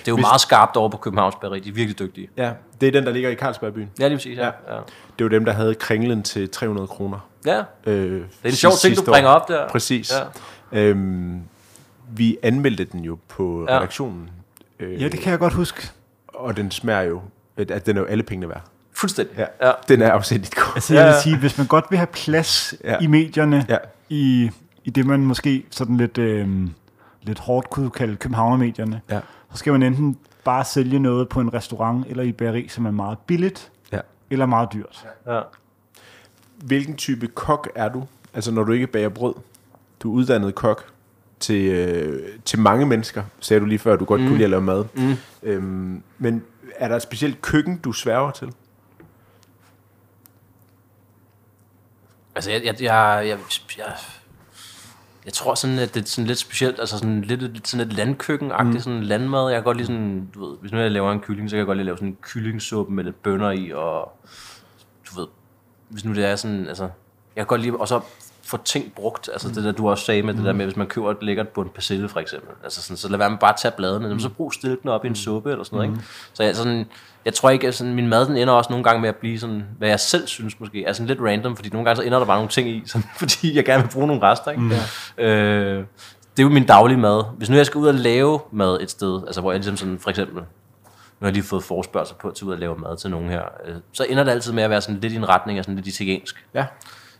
[0.00, 0.22] det er jo Hvis...
[0.22, 1.60] meget skarpt over på Københavns Bageri.
[1.60, 2.28] De er virkelig dygtige.
[2.36, 3.90] Ja, det er den, der ligger i Carlsbergbyen.
[4.00, 4.38] Ja, lige præcis.
[4.38, 4.44] Ja.
[4.44, 4.50] Ja.
[4.68, 4.74] Ja.
[4.74, 4.80] Det
[5.18, 7.18] er jo dem, der havde kringlen til 300 kroner.
[7.46, 7.62] ja.
[7.86, 9.68] Øh, Det er en sjov ting, du bringer op der.
[9.68, 10.12] Præcis.
[10.72, 10.78] Ja.
[10.80, 11.40] Øhm,
[12.10, 13.76] vi anmeldte den jo på Ja.
[13.76, 14.30] redaktionen.
[14.80, 15.88] Øh, Ja, det kan jeg godt huske.
[16.28, 17.20] Og den smager jo,
[17.56, 18.62] at den er jo alle pengene værd.
[18.92, 19.38] Fuldstændig.
[19.38, 19.66] Ja.
[19.68, 19.72] ja.
[19.88, 20.72] Den er afsindigt god.
[20.74, 22.92] Altså, jeg vil sige, hvis man godt vil have plads Ja.
[22.92, 22.98] ja.
[23.00, 23.76] i medierne, Ja.
[24.08, 24.50] i,
[24.84, 26.48] i det, man måske sådan lidt, øh,
[27.22, 29.20] lidt hårdt kunne kalde københavnermedierne, Ja.
[29.52, 32.86] Så skal man enten bare sælge noget på en restaurant eller i et bageri, som
[32.86, 34.00] er meget billigt Ja.
[34.30, 35.06] eller meget dyrt.
[35.26, 35.40] ja.
[36.56, 38.06] Hvilken type kok er du?
[38.34, 39.34] Altså når du ikke bager brød.
[40.00, 40.84] Du er uddannet kok
[41.40, 44.26] til, øh, til mange mennesker, sagde du lige før, at du godt mm.
[44.26, 44.84] kunne lide at lave mad.
[44.94, 45.14] Mm.
[45.42, 46.42] Øhm, men
[46.76, 48.52] er der et specielt køkken, du sværger til?
[52.34, 53.38] Altså, jeg, jeg, jeg, jeg,
[53.78, 53.94] jeg,
[55.28, 57.92] jeg tror sådan, at det er sådan lidt specielt, altså sådan lidt, lidt sådan et
[57.92, 58.80] landkøkken-agtigt, mm.
[58.80, 59.48] sådan landmad.
[59.48, 61.58] Jeg kan godt lide sådan, du ved, hvis nu jeg laver en kylling, så kan
[61.58, 64.20] jeg godt lide at lave sådan en kyllingsuppe med lidt bønner i, og
[65.10, 65.26] du ved,
[65.88, 66.90] hvis nu det er sådan, altså, jeg
[67.36, 68.00] kan godt lide, og så
[68.48, 70.86] få ting brugt, altså det der, du også sagde med det der med, hvis man
[70.86, 73.56] køber et lækkert bund persille for eksempel, altså sådan, så lad være med bare at
[73.62, 74.20] tage bladene, mm.
[74.20, 76.04] så brug stilkene op i en suppe eller sådan noget, ikke?
[76.32, 76.86] Så jeg, sådan,
[77.24, 79.38] jeg tror ikke, at sådan, min mad den ender også nogle gange med at blive
[79.38, 82.18] sådan, hvad jeg selv synes måske, er sådan lidt random, fordi nogle gange så ender
[82.18, 84.62] der bare nogle ting i, sådan, fordi jeg gerne vil bruge nogle rester, ikke?
[84.62, 84.72] Mm.
[85.24, 85.84] Øh,
[86.36, 87.24] det er jo min daglige mad.
[87.36, 89.98] Hvis nu jeg skal ud og lave mad et sted, altså hvor jeg ligesom sådan,
[89.98, 90.44] for eksempel, nu
[91.24, 93.42] har jeg lige fået forspørgsel på at tage ud og lave mad til nogen her,
[93.66, 95.76] øh, så ender det altid med at være sådan lidt i en retning af sådan
[95.76, 96.44] lidt italiensk.
[96.54, 96.66] Ja.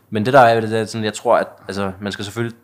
[0.09, 2.57] Men det der er det, er sådan, jeg tror, at altså, man skal selvfølgelig...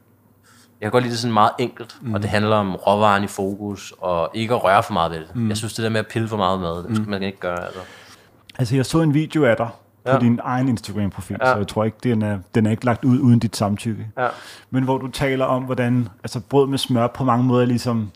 [0.82, 2.14] Jeg kan godt lide det sådan meget enkelt, mm.
[2.14, 5.36] og det handler om råvaren i fokus, og ikke at røre for meget ved det.
[5.36, 5.50] Mm.
[5.50, 7.66] Jeg synes, det der med at pille for meget med, det skal man ikke gøre.
[7.66, 7.80] Altså.
[8.60, 9.70] Altså, jeg så en video af dig
[10.06, 10.20] på Ja.
[10.20, 11.52] din egen Instagram-profil, Ja.
[11.52, 14.08] så jeg tror ikke, den er, den er ikke lagt ud uden dit samtykke.
[14.18, 14.28] Ja.
[14.70, 18.12] Men hvor du taler om, hvordan altså, brød med smør på mange måder er ligesom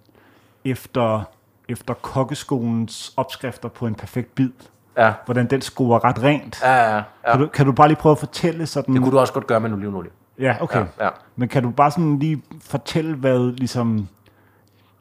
[0.66, 1.22] efter,
[1.70, 4.50] efter kokkeskolens opskrifter på en perfekt bid.
[5.00, 5.14] Ja.
[5.26, 6.62] Hvordan den scorer ret rent.
[6.64, 7.04] Ja, ja, ja.
[7.32, 8.94] Kan, du, kan du bare lige prøve at fortælle sådan...
[8.94, 10.12] Det kunne du også godt gøre med en olivenolie.
[10.40, 10.80] Ja, okay.
[10.80, 11.10] Ja, ja.
[11.36, 14.08] Men kan du bare sådan lige fortælle, hvad ligesom...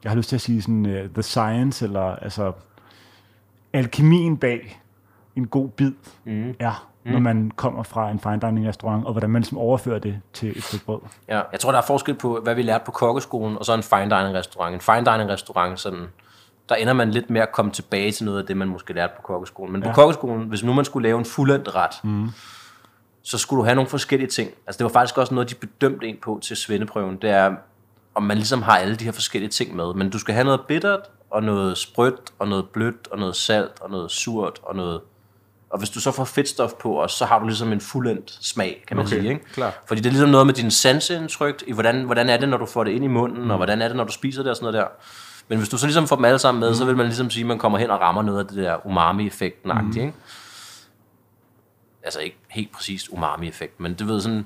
[0.03, 2.51] Jeg har lyst til at sige sådan uh, the science, eller altså
[3.73, 4.81] alkemien bag
[5.35, 5.91] en god bid
[6.25, 6.53] Mm.
[6.59, 10.21] er, når man kommer fra en fine dining restaurant, og hvordan man ligesom overfører det
[10.33, 10.99] til et stykke brød.
[11.27, 11.41] Ja.
[11.51, 14.01] Jeg tror, der er forskel på, hvad vi lærte på kokkeskolen, og så en fine
[14.17, 14.73] dining restaurant.
[14.73, 16.05] En fine dining restaurant, sådan,
[16.69, 19.13] der ender man lidt med at komme tilbage til noget af det, man måske lærte
[19.15, 19.73] på kokkeskolen.
[19.73, 22.29] Men på kokkeskolen, hvis nu man skulle lave en fuldendt ret, mm.
[23.23, 24.51] så skulle du have nogle forskellige ting.
[24.67, 27.17] Altså det var faktisk også noget, de bedømte en på til svendeprøven.
[27.21, 27.55] Det er,
[28.15, 29.93] om man ligesom har alle de her forskellige ting med.
[29.93, 33.81] Men du skal have noget bittert, og noget sprødt, og noget blødt, og noget salt,
[33.81, 35.01] og noget surt, og noget...
[35.69, 38.83] Og hvis du så får fedtstof på også, så har du ligesom en fuldendt smag,
[38.87, 39.29] kan man Okay, sige.
[39.29, 39.45] Ikke?
[39.53, 39.79] klart.
[39.85, 42.65] Fordi det er ligesom noget med din sanseindtryk, i hvordan, hvordan er det, når du
[42.65, 43.49] får det ind i munden, mm.
[43.49, 44.87] og hvordan er det, når du spiser det og sådan noget der.
[45.49, 46.75] Men hvis du så ligesom får dem alle sammen med, mm.
[46.75, 48.85] så vil man ligesom sige, at man kommer hen og rammer noget af det der
[48.85, 49.89] umami-effekten mm.
[49.97, 50.13] ikke?
[52.03, 54.45] Altså ikke helt præcist umami-effekt, men det ved sådan...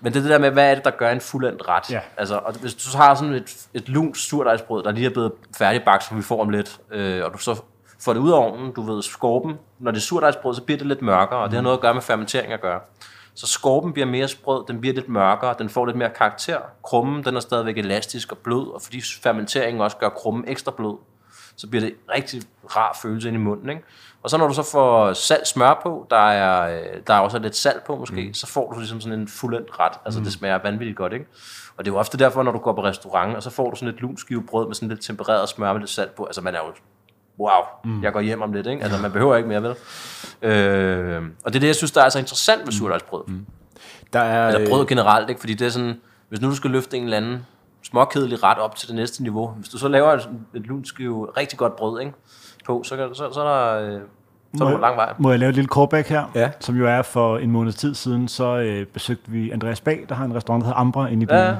[0.00, 1.90] Men det er det der med, hvad er det, der gør en fuldendt ret?
[1.90, 2.00] Ja.
[2.16, 5.32] Altså, og hvis du så har sådan et, et lunt surdejsbrød, der lige er blevet
[5.58, 7.62] færdigbagt, som vi får om lidt, øh, og du så
[8.00, 10.86] får det ud af ovnen, du ved, skorpen, når det er surdejsbrød, så bliver det
[10.86, 12.80] lidt mørkere, og det har noget at gøre med fermentering at gøre.
[13.34, 16.58] Så skorpen bliver mere sprød, den bliver lidt mørkere, den får lidt mere karakter.
[16.82, 20.96] Krummen, den er stadigvæk elastisk og blød, og fordi fermenteringen også gør krummen ekstra blød,
[21.56, 22.42] så bliver det rigtig
[22.76, 23.70] rar følelse ind i munden.
[23.70, 23.82] Ikke?
[24.22, 27.38] Og så når du så får salt smør på, der er, øh, der er også
[27.38, 28.34] lidt salt på måske, mm.
[28.34, 29.92] så får du ligesom sådan en fuldendt ret.
[30.04, 30.24] Altså mm.
[30.24, 31.26] det smager vanvittigt godt, ikke?
[31.76, 33.76] Og det er jo ofte derfor, når du går på restaurant, og så får du
[33.76, 36.24] sådan et lunt skive brød med sådan lidt tempereret smør med lidt salt på.
[36.24, 36.72] Altså man er jo,
[37.38, 38.02] wow, mm.
[38.02, 38.82] jeg går hjem om lidt, ikke?
[38.82, 39.74] Altså man behøver ikke mere, vel?
[40.42, 43.22] Øh, og det er det, jeg synes, der er så interessant med surdejsbrød.
[43.26, 43.46] Mm.
[44.12, 45.40] Der er, Eller brød generelt, ikke?
[45.40, 47.46] Fordi det er sådan, hvis nu du skal løfte en eller anden
[47.82, 51.26] småkedelig ret op til det næste niveau, hvis du så laver et, et lunt skive
[51.36, 52.12] rigtig godt brød, ikke?
[52.66, 53.94] På, så, kan, så, så er der...
[53.94, 54.00] Øh,
[54.56, 55.12] så Må du lang vej.
[55.18, 56.24] Må jeg lave et lille callback her?
[56.34, 56.50] Ja.
[56.60, 60.14] Som jo er for en måneds tid siden, så øh, besøgte vi Andreas Bag, der
[60.14, 61.38] har en restaurant, der hedder Ambra inde i byen.
[61.38, 61.54] Ja.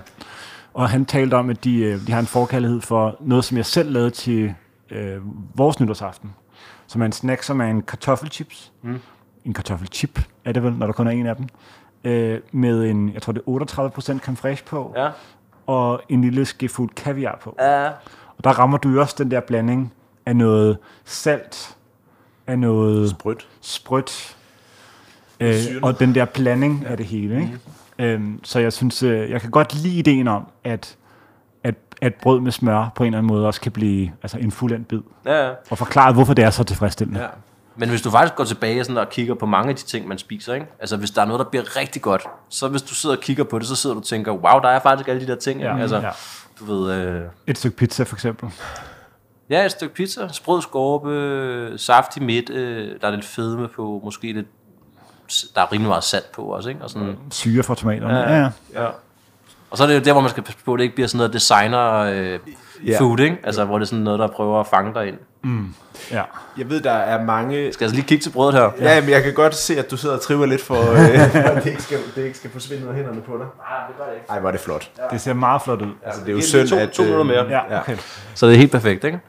[0.75, 3.67] Og han talte om, at de, øh, de har en forkærlighed for noget, som jeg
[3.67, 4.55] selv lavede til
[4.91, 5.21] øh,
[5.55, 6.35] vores nytårsaften.
[6.87, 8.73] Som er en snack, som er en kartoffelchips.
[8.83, 9.01] Mm.
[9.45, 11.47] En kartoffelchip er det vel, når der kun er en af dem.
[12.05, 13.51] Øh, med en, jeg tror det er
[14.17, 15.11] 38% creme fraiche på, Ja.
[15.67, 17.57] og en lille skefuld kaviar på.
[17.61, 17.87] Ja.
[18.39, 19.93] Og der rammer du jo også den der blanding
[20.27, 21.77] af noget salt,
[22.47, 23.49] af noget Sprødt.
[23.61, 24.37] sprødt,
[25.41, 26.89] øh, og den der blanding ja.
[26.91, 27.41] af det hele.
[27.41, 27.59] Ikke?
[27.99, 28.05] Mm.
[28.05, 30.97] Øhm, så jeg synes, øh, jeg kan godt lide ideen om, at,
[31.65, 34.51] at, at brød med smør på en eller anden måde også kan blive altså en
[34.51, 35.01] fuldendt bid.
[35.27, 35.51] ja.
[35.71, 37.21] Og forklare, hvorfor det er så tilfredsstillende.
[37.21, 37.27] Ja.
[37.77, 40.19] Men hvis du faktisk går tilbage sådan og kigger på mange af de ting, man
[40.19, 40.67] spiser, ikke?
[40.81, 43.45] altså hvis der er noget, der bliver rigtig godt, så hvis du sidder og kigger
[43.45, 45.61] på det, så sidder du og tænker, wow, der er faktisk alle de der ting.
[45.61, 46.11] Ja, altså, ja.
[46.59, 48.51] Du ved, øh, Et stykke pizza for eksempel.
[49.51, 54.33] ja, et stykke pizza, sprød skorpe, saftig midt, øh, der er lidt fedme på, måske
[54.33, 54.47] lidt,
[55.55, 56.83] der er rimelig meget salt på også, ikke?
[56.83, 58.19] Og, sådan, Syre fra tomaterne.
[58.19, 58.35] Ja.
[58.41, 58.89] Ja, ja.
[59.75, 59.77] Ja.
[59.77, 61.09] og så er det jo der, hvor man skal passe på, at det ikke bliver
[61.09, 62.39] sådan noget designer øh,
[62.87, 63.01] Ja.
[63.01, 63.37] food, ikke?
[63.45, 65.17] Altså, hvor det er sådan noget, der prøver at fange dig ind.
[66.11, 66.23] ja.
[66.59, 67.73] Jeg ved, der er mange...
[67.73, 68.71] Skal jeg altså lige kigge til brødet her?
[68.81, 71.67] Ja, men jeg kan godt se, at du sidder og triver lidt for, øh, det
[71.67, 73.47] ikke, skal, det ikke skal forsvinde ud af hænderne på dig.
[73.47, 74.27] Nej, det gør det ikke.
[74.31, 74.91] Ej, hvor er det flot.
[75.11, 75.93] Det ser meget flot ud.
[76.07, 76.91] Altså, det er jo synd, to, at...
[76.91, 77.47] to minutter mere.
[77.51, 77.97] Ja, okay.
[78.35, 79.21] Så det er helt perfekt, ikke?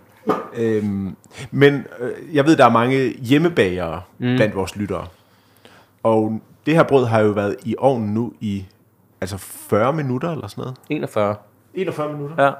[0.56, 1.16] Øhm,
[1.52, 4.36] men øh, jeg ved, der er mange hjemmebagere mm.
[4.36, 5.08] blandt vores lyttere.
[6.04, 8.66] Og det her brød har jo været i ovnen nu i
[9.34, 10.78] altså 40 minutter eller sådan noget.
[10.90, 11.36] 41.
[11.74, 12.44] 41 minutter?
[12.44, 12.52] Ja.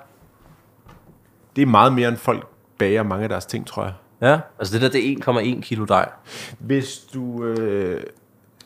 [1.56, 2.48] Det er meget mere, end folk
[2.78, 3.94] bager mange af deres ting, tror jeg.
[4.22, 6.10] Ja, altså det der, det er 1,1 kilo dej.
[6.60, 8.04] Hvis du øh,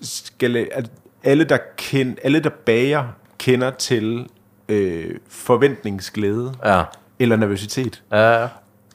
[0.02, 0.68] skal...
[0.72, 0.92] At
[1.24, 3.04] alle, der kend, alle, der bager,
[3.38, 4.28] kender til
[4.70, 6.84] øh, forventningsglæde Ja.
[7.20, 8.04] eller nervøsitet.
[8.12, 8.48] Ja,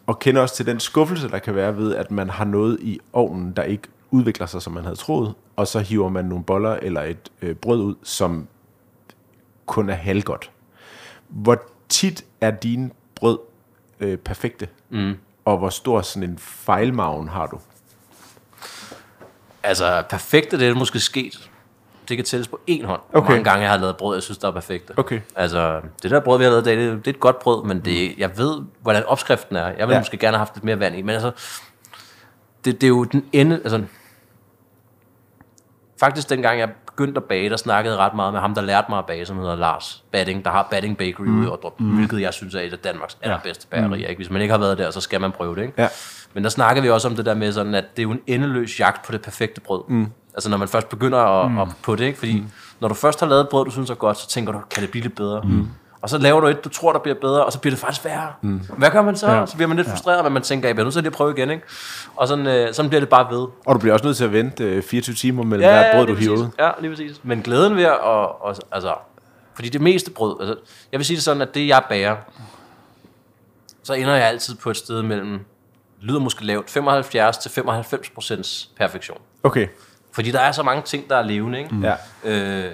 [0.06, 3.00] Og kender også til den skuffelse, der kan være ved, at man har noget i
[3.12, 5.34] ovnen, der ikke udvikler sig, som man havde troet.
[5.56, 8.46] Og så hiver man nogle boller eller et øh, brød ud, som
[9.66, 10.50] kun er halvgodt.
[11.28, 13.38] Hvor tit er dine brød
[14.00, 14.68] øh, perfekte?
[14.90, 15.14] Mm.
[15.44, 17.58] Og hvor stor sådan en fejlmagen har du?
[19.64, 21.50] altså perfekt er det måske sket.
[22.08, 23.00] Det kan tælles på én hånd.
[23.12, 23.18] Okay.
[23.18, 23.30] Okay.
[23.30, 24.94] Mange gange jeg har lavet brød, jeg synes, der er perfekte.
[24.96, 25.20] Okay.
[25.36, 27.64] Altså, det der brød, vi har lavet i dag, det, det er et godt brød,
[27.64, 29.66] men det, jeg ved, hvordan opskriften er.
[29.66, 29.94] Jeg ville.
[29.94, 29.98] Ja.
[30.00, 31.30] måske gerne have haft lidt mere vand i, men altså,
[32.64, 33.82] det, det er jo den ende, altså,
[36.04, 38.98] faktisk dengang jeg begyndte at bage, der snakkede ret meget med ham, der lærte mig
[38.98, 41.44] at bage, som hedder Lars Batting, der har Batting Bakery mm.
[41.44, 41.94] i Ordrup, mm.
[41.94, 44.08] hvilket jeg synes er et af Danmarks allerbedste bagerier.
[44.08, 44.18] Ikke?
[44.18, 45.62] Hvis man ikke har været der, så skal man prøve det.
[45.62, 45.82] Ikke?
[45.82, 45.88] Ja.
[46.34, 48.20] Men der snakker vi også om det der med, sådan, at det er jo en
[48.26, 49.82] endeløs jagt på det perfekte brød.
[49.88, 50.06] Mm.
[50.34, 51.58] Altså når man først begynder at, mm.
[51.58, 52.18] at på det, ikke?
[52.18, 52.50] fordi mm.
[52.80, 54.82] når du først har lavet et brød, du synes er godt, så tænker du, kan
[54.82, 55.40] det blive lidt bedre?
[55.44, 55.68] Mm.
[56.04, 58.04] Og så laver du et, du tror, der bliver bedre, og så bliver det faktisk
[58.04, 58.32] værre.
[58.40, 58.60] Mm.
[58.78, 59.30] Hvad gør man så?
[59.30, 59.46] Ja.
[59.46, 61.50] Så bliver man lidt frustreret, men man tænker, jeg bliver nødt til at prøve igen.
[61.50, 61.62] Ikke?
[62.16, 63.46] Og sådan, øh, sådan bliver det bare ved.
[63.66, 66.06] Og du bliver også nødt til at vente øh, 24 timer mellem ja, hvert brød,
[66.06, 66.46] du hiver ud.
[66.58, 67.20] Ja, lige præcis.
[67.22, 68.94] Men glæden ved at, og, og, altså,
[69.54, 70.56] fordi det meste brød, altså,
[70.92, 72.16] jeg vil sige det sådan, at det jeg bager,
[73.82, 75.40] så ender jeg altid på et sted mellem,
[76.00, 79.18] lyder måske lavt, 75 til 95 procents perfektion.
[79.42, 79.66] Okay.
[80.12, 81.70] Fordi der er så mange ting, der er levende, ikke?
[81.82, 81.94] Ja.
[82.24, 82.72] Øh,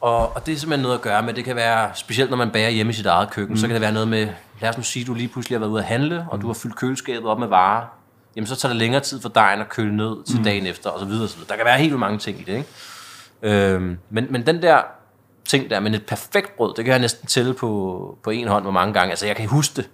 [0.00, 2.50] Og, og det er simpelthen noget at gøre med, det kan være, specielt når man
[2.50, 3.56] bager hjemme i sit eget køkken, mm.
[3.58, 4.28] så kan det være noget med,
[4.60, 6.46] lad os nu sige, at du lige pludselig har været ude at handle, og du
[6.46, 7.86] har fyldt køleskabet op med varer,
[8.36, 10.44] jamen så tager det længere tid for dejen at køle ned til mm.
[10.44, 11.48] dagen efter, og så videre, og så videre.
[11.48, 12.68] Der kan være helt mange ting i det, ikke?
[13.72, 14.80] Øhm, men, men den der
[15.48, 18.64] ting der, men et perfekt brød, det kan jeg næsten tælle på, på en hånd,
[18.64, 19.10] hvor mange gange.
[19.10, 19.88] Altså, jeg kan huske det.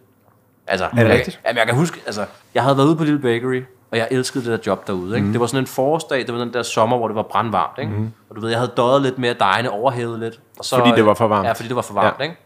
[0.67, 1.41] Altså, Er det jeg, rigtigt?
[1.47, 4.45] Jamen, jeg kan huske, altså, jeg havde været ude på Lille Bakery, og jeg elskede
[4.45, 5.15] det der job derude.
[5.17, 5.27] Ikke?
[5.27, 5.33] Mm.
[5.33, 7.79] Det var sådan en forårsdag, det var den der sommer, hvor det var brandvarmt.
[7.79, 7.93] Ikke?
[7.93, 8.13] Mm.
[8.31, 10.41] Og du ved, jeg havde døjet lidt med, at dejene overhævede lidt.
[10.59, 11.47] Og så, Fordi det var for varmt.
[11.47, 12.17] Ja, fordi det var for varmt.
[12.19, 12.25] Ja.
[12.25, 12.31] Ja.
[12.31, 12.41] Ikke?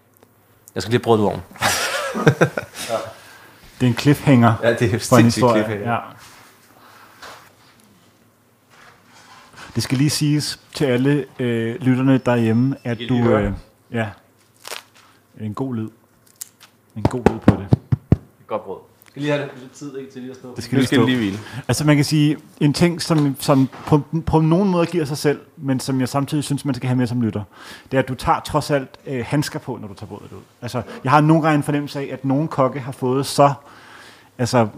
[0.74, 1.42] Jeg skal lige prøve det ovnen.
[3.81, 5.64] Det er en cliffhanger Ja, det er for en historie.
[5.64, 5.92] cliffhanger.
[5.92, 5.98] Ja.
[9.74, 13.14] Det skal lige siges til alle øh, lytterne derhjemme, at du...
[13.14, 13.53] Øh,
[13.92, 14.09] ja,
[15.40, 15.88] en god lyd.
[16.96, 17.79] En god lyd på det.
[18.46, 18.79] Godt brød.
[19.20, 20.54] Skal lige have lidt tid ikke, til lige at stå.
[20.56, 21.02] Det skal Nu lige skal stå.
[21.02, 21.38] det lige hvile.
[21.68, 25.40] Altså man kan sige, en ting, som, som på, på nogen måde giver sig selv,
[25.56, 27.42] men som jeg samtidig synes, man skal have med som lytter,
[27.90, 30.42] det er, at du tager trods alt øh, handsker på, når du tager brødet ud.
[30.62, 33.52] Altså, jeg har nogle gange en fornemmelse af, at nogle kokke har fået så,
[34.38, 34.68] altså, øh,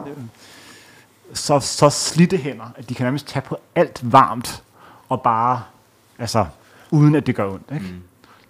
[1.33, 4.63] så, så slidte hænder, at de kan nærmest tage på alt varmt,
[5.09, 5.63] og bare,
[6.19, 6.47] altså,
[6.91, 7.71] uden at det gør ondt.
[7.75, 7.87] Ikke?
[7.87, 8.03] Mm.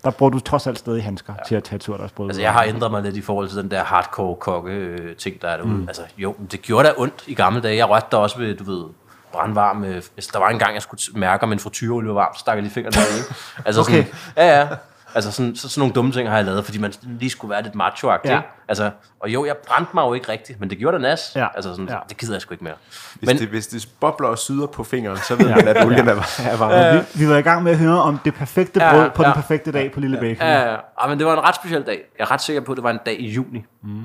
[0.04, 1.42] Der bruger du trods alt stadig handsker ja.
[1.48, 2.28] til at tage et surdejsbrød.
[2.28, 5.56] Altså, jeg har ændret mig lidt i forhold til den der hardcore kokke-ting, der er
[5.56, 5.72] derude.
[5.74, 5.88] Mm.
[5.88, 7.76] Altså, jo, det gjorde da ondt i gamle dage.
[7.76, 8.84] Jeg rørte der også ved, du ved,
[9.32, 9.84] brandvarm.
[9.84, 12.40] øh, Hvis der var en gang, jeg skulle mærke, om en frityreolie var varm, så
[12.40, 13.18] stak jeg lige fingeren deri.
[13.18, 13.34] ikke?
[13.66, 14.04] Altså, Okay.
[14.04, 14.68] sådan, ja, ja.
[15.14, 17.62] Altså, sådan, så, sådan nogle dumme ting har jeg lavet, fordi man lige skulle være
[17.62, 18.16] lidt macho Ja.
[18.24, 18.40] ja.
[18.68, 21.32] Altså, og jo, jeg brændte mig jo ikke rigtigt, men det gjorde da nas.
[21.36, 21.46] Ja.
[21.54, 21.96] Altså, sådan, Ja.
[22.08, 22.74] det gider jeg sgu ikke mere.
[23.14, 26.08] Hvis, Men- det, hvis det bobler og syder på fingeren, så ved man, at olien
[26.08, 26.96] er, er varm.
[27.14, 29.28] vi, vi var i gang med at høre om det perfekte Ja, brød på ja.
[29.28, 30.46] den perfekte dag på Lille Bakery.
[30.46, 30.70] Ja, ja,
[31.02, 31.06] ja.
[31.08, 32.00] men det var en ret speciel dag.
[32.18, 33.64] Jeg er ret sikker på, at det var en dag i juni.
[33.82, 34.02] Mm.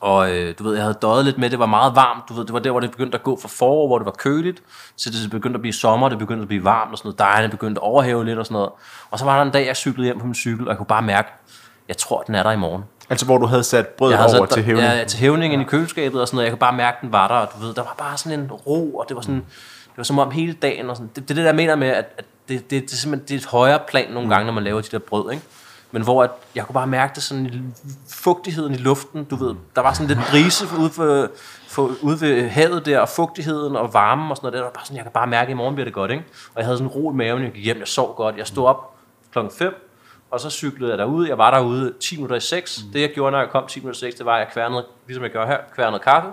[0.00, 2.28] Og øh, du ved, jeg havde døjet lidt med, det var meget varmt.
[2.28, 4.12] Du ved, det var der, hvor det begyndte at gå fra forår, hvor det var
[4.12, 4.62] køligt,
[4.96, 7.18] til det begyndte at blive sommer, det begyndte at blive varmt og sådan noget.
[7.18, 8.70] Dejerne begyndte at overhæve lidt og sådan noget.
[9.10, 10.86] Og så var der en dag, jeg cyklede hjem på min cykel, og jeg kunne
[10.86, 11.28] bare mærke,
[11.88, 12.84] jeg tror, den er der i morgen.
[13.10, 14.86] Altså, hvor du havde sat brød havde over sat til hævning.
[14.86, 16.44] Ja, ja, til hævningen i køleskabet og sådan noget.
[16.44, 18.52] Jeg kunne bare mærke, den var der, og du ved, der var bare sådan en
[18.52, 19.44] ro, og det var sådan,
[19.84, 21.10] det var som om hele dagen, og sådan.
[21.16, 23.34] Det, det er det, der mener med, at, at det, det, det, er simpelthen det
[23.34, 25.44] er et højere plan nogle gange, når man laver de der brød, ikke?
[25.92, 27.74] Men hvor at jeg kunne bare mærke det sådan
[28.08, 31.28] fugtigheden i luften, du ved, der var sådan lidt brise ude, for,
[31.68, 34.72] for, ude ved havet der, og fugtigheden og varmen og sådan noget, der der var
[34.72, 36.24] bare sådan, jeg kan bare mærke, at i morgen bliver det godt, ikke?
[36.54, 38.66] Og jeg havde sådan ro i maven, jeg gik hjem, jeg sov godt, jeg stod
[38.66, 38.94] op
[39.32, 39.90] klokken 5,
[40.30, 41.28] og så cyklede jeg derude.
[41.28, 42.84] Jeg var derude 10 minutter i 6.
[42.84, 42.92] Mm.
[42.92, 44.86] Det jeg gjorde, når jeg kom 10 minutter i 6, det var, at jeg kværnede,
[45.06, 46.28] ligesom jeg gør her, kværnede kaffe,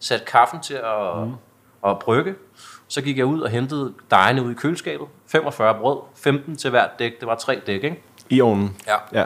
[0.00, 1.34] satte kaffen til at, mm.
[1.86, 2.34] at brygge.
[2.88, 5.06] Så gik jeg ud og hentede dejene ud i køleskabet.
[5.26, 7.20] 45 brød, 15 til hvert dæk.
[7.20, 8.02] Det var tre dæk, ikke?
[8.30, 8.76] I ovnen.
[8.86, 9.20] Ja.
[9.20, 9.24] Ja.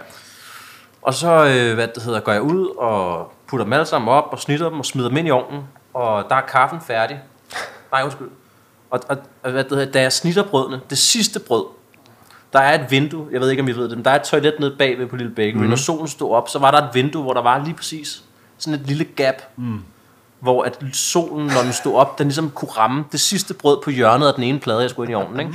[1.03, 4.29] Og så, øh, hvad det hedder, går jeg ud og putter dem alle sammen op
[4.33, 5.63] og snitter dem og smider dem ind i ovnen.
[5.95, 7.21] Og der er kaffen færdig.
[7.93, 8.29] Nej, undskyld.
[8.91, 9.17] Og, og,
[9.51, 11.65] hvad det hedder, da jeg snitter brødene, det sidste brød,
[12.53, 14.23] der er et vindue, jeg ved ikke om I ved det, men der er et
[14.23, 15.63] toilet nede bagved på Lille Bakery.
[15.63, 15.69] Mm.
[15.69, 18.25] Når solen stod op, så var der et vindue, hvor der var lige præcis
[18.59, 19.83] sådan et lille gap, mm.
[20.41, 23.91] hvor at solen, når den stod op, den ligesom kunne ramme det sidste brød på
[23.91, 25.41] hjørnet af den ene plade, jeg skulle ind i ovnen.
[25.41, 25.53] Ikke?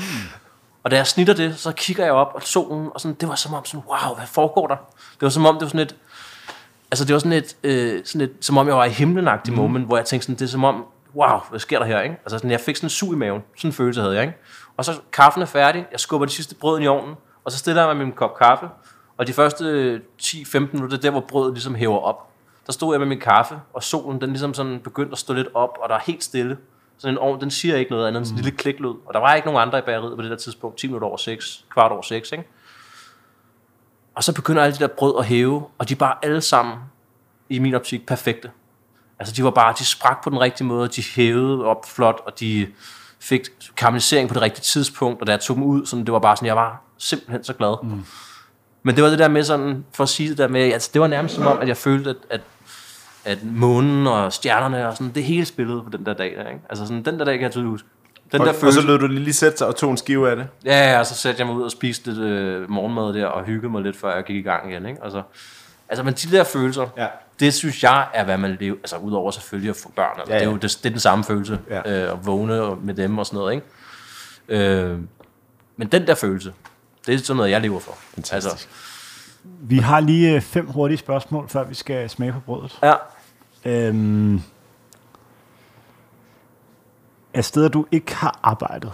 [0.85, 3.35] Og da jeg snitter det, så kigger jeg op, og solen, og sådan, det var
[3.35, 4.75] som om sådan, wow, hvad foregår der?
[4.95, 5.95] Det var som om, det var sådan et,
[6.91, 9.59] altså det var sådan et, øh, sådan et som om jeg var i himlenagtig mm.
[9.59, 12.15] moment, hvor jeg tænkte sådan, det er som om, wow, hvad sker der her, ikke?
[12.15, 14.37] Altså sådan, jeg fik sådan en sug i maven, sådan en følelse havde jeg, ikke?
[14.77, 17.81] Og så kaffen er færdig, jeg skubber de sidste brød i ovnen, og så stiller
[17.81, 18.65] jeg mig med min kop kaffe,
[19.17, 22.29] og de første 10-15 minutter, der hvor brødet ligesom hæver op,
[22.65, 25.47] der stod jeg med min kaffe, og solen den ligesom sådan begyndte at stå lidt
[25.53, 26.57] op, og der er helt stille.
[26.97, 28.93] Sådan en ovn, den siger ikke noget andet end sådan en lille kliklyd.
[29.05, 31.17] Og der var ikke nogen andre i bageriet på det der tidspunkt, 10 minutter over
[31.17, 32.43] 6, kvart over 6, ikke?
[34.15, 36.77] Og så begynder alle de der brød at hæve, og de er bare alle sammen,
[37.49, 38.51] i min optik, perfekte.
[39.19, 42.39] Altså de var bare, de sprak på den rigtige måde, de hævede op flot, og
[42.39, 42.67] de
[43.19, 43.41] fik
[43.77, 46.35] karamellisering på det rigtige tidspunkt, og da jeg tog dem ud, sådan, det var bare
[46.35, 47.83] sådan, jeg var simpelthen så glad.
[47.83, 48.05] Mm.
[48.83, 51.01] Men det var det der med sådan, for at sige det der med, altså det
[51.01, 52.41] var nærmest som om, at jeg følte, at, at,
[53.25, 56.61] at månen og stjernerne og sådan, det hele spillede på den der dag der, ikke?
[56.69, 57.87] Altså sådan, den der dag kan jeg tydeligt huske.
[58.31, 60.29] Den Og, der og følelse, så lød du lige sætte sig og tog en skive
[60.29, 60.47] af det.
[60.65, 63.43] Ja, ja, og så satte jeg mig ud og spiste lidt øh, morgenmad der, og
[63.43, 64.85] hyggede mig lidt, før jeg gik i gang igen.
[64.85, 65.03] Ikke?
[65.03, 65.21] Altså,
[65.89, 67.07] altså, men de der følelser, Ja.
[67.39, 70.39] det synes jeg er, hvad man lever, altså udover selvfølgelig at få børn, altså, Ja,
[70.39, 71.81] ja, det er jo det, det er den samme følelse, Ja.
[71.85, 72.03] ja.
[72.05, 73.65] øh, at vågne med dem og sådan noget, ikke?
[74.67, 74.99] Øh,
[75.77, 76.53] men den der følelse,
[77.07, 77.91] det er sådan noget, jeg lever for.
[78.15, 78.53] Fantastisk.
[78.53, 78.67] Altså,
[79.61, 82.79] Vi har lige øh, fem hurtige spørgsmål, før vi skal smage på brødet.
[82.83, 82.93] ja.
[83.65, 84.39] Øhm,
[87.33, 88.91] er steder, du ikke har arbejdet,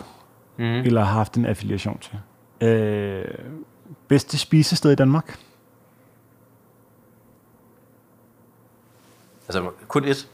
[0.57, 0.63] mm.
[0.63, 2.19] eller har haft en affiliation til.
[2.67, 3.25] Øh,
[4.07, 5.39] bedste spisested i Danmark?
[9.47, 10.29] Altså, kun et.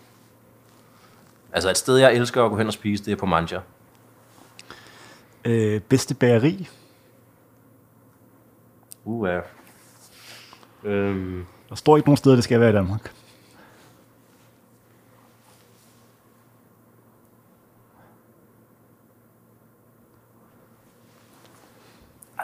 [1.54, 3.60] Altså, et sted, jeg elsker at gå hen og spise, det er på Manja.
[5.46, 6.70] Øh, bedste bageri?
[9.06, 9.40] Uh, ja.
[10.84, 13.12] Øhm, Der står ikke nogen steder, det skal være i Danmark.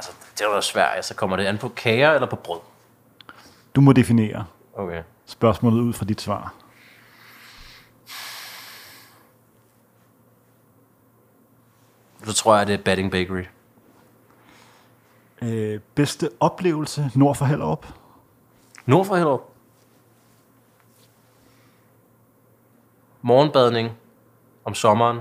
[0.05, 0.95] altså, det er jo svært.
[0.95, 2.59] Altså, kommer det an på kager eller på brød?
[3.75, 4.45] Du må definere
[4.77, 5.03] Okay.
[5.25, 6.53] spørgsmålet ud fra dit svar.
[12.23, 13.43] Så tror jeg, det er Batting Bakery.
[15.41, 17.87] Øh, bedste oplevelse nord for Hellerup?
[18.85, 19.49] Nord for Hellerup.
[23.21, 23.91] Morgenbadning
[24.65, 25.19] om sommeren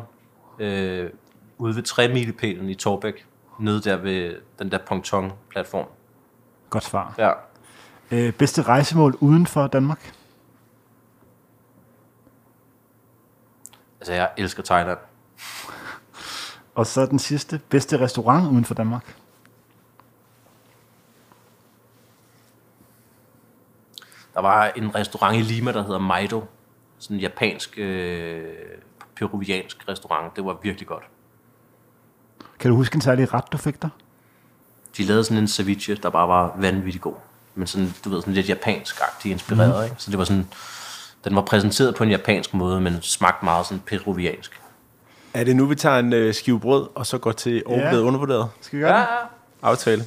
[0.59, 1.11] øh,
[1.59, 3.27] ude ved 3 milepælen i Torbæk.
[3.63, 5.87] Nede der ved den der ponton-platform.
[6.71, 7.15] Godt svar.
[7.19, 7.33] Ja.
[8.11, 10.15] Øh, bedste rejsemål uden for Danmark?
[14.01, 14.99] Altså, jeg elsker Thailand.
[16.75, 17.61] Og så den sidste.
[17.69, 19.17] Bedste restaurant uden for Danmark?
[24.35, 26.45] Der var en restaurant i Lima, der hedder Maido.
[26.99, 28.55] Sådan en japansk, øh,
[29.17, 30.37] peruviansk restaurant.
[30.37, 31.05] Det var virkelig godt.
[32.63, 33.89] Kan du huske en særlig ret, du fik der?
[34.97, 37.15] De lavede sådan en ceviche, der bare var vanvittig god.
[37.55, 39.85] Men sådan, du ved, sådan lidt japansk-agtig inspireret, mm.
[39.85, 39.97] ikke?
[39.99, 40.47] Så det var sådan,
[41.25, 44.61] den var præsenteret på en japansk måde, men smagte meget sådan peruviansk.
[45.35, 48.07] Er det nu, vi tager en øh, skive brød, og så går til overvurderet Ja.
[48.07, 48.49] undervurderet?
[48.61, 49.07] Skal vi gøre det?
[49.63, 50.05] Aftale.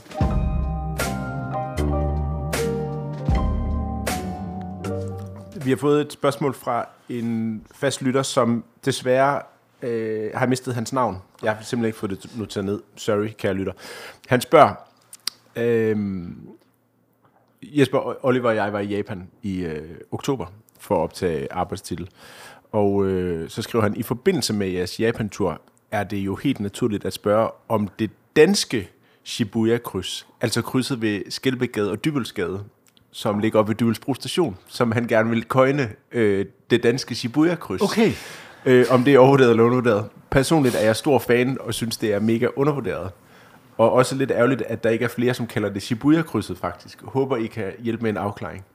[5.63, 9.41] Vi har fået et spørgsmål fra en fast lytter, som desværre
[9.81, 11.17] øh, har mistet hans navn.
[11.43, 12.81] Jeg har simpelthen ikke fået det noteret ned.
[12.95, 13.73] Sorry, kære lytter.
[14.27, 14.73] Han spørger,
[15.55, 16.27] øh,
[17.63, 20.45] Jesper, Oliver og jeg var i Japan i øh, oktober
[20.79, 22.09] for at optage arbejdstitel.
[22.71, 25.61] Og øh, så skriver han, i forbindelse med jeres Japan-tur,
[25.91, 28.89] er det jo helt naturligt at spørge om det danske
[29.23, 32.63] Shibuya-kryds, altså krydset ved Skelbækgade og Dybelsgade,
[33.11, 37.81] som ligger op ved Dybelsbro station, som han gerne vil køjne øh, det danske Shibuya-kryds.
[37.81, 38.11] Okay.
[38.65, 40.05] Øh, om det er overvurderet eller undervurderet.
[40.29, 43.11] Personligt er jeg stor fan og synes, det er mega undervurderet.
[43.77, 47.01] Og også lidt ærgerligt, at der ikke er flere, som kalder det Shibuya-krydset faktisk.
[47.03, 48.65] Håber, I kan hjælpe med en afklaring.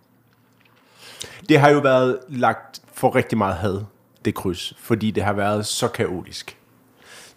[1.48, 3.80] Det har jo været lagt for rigtig meget had,
[4.24, 6.56] det kryds, fordi det har været så kaotisk.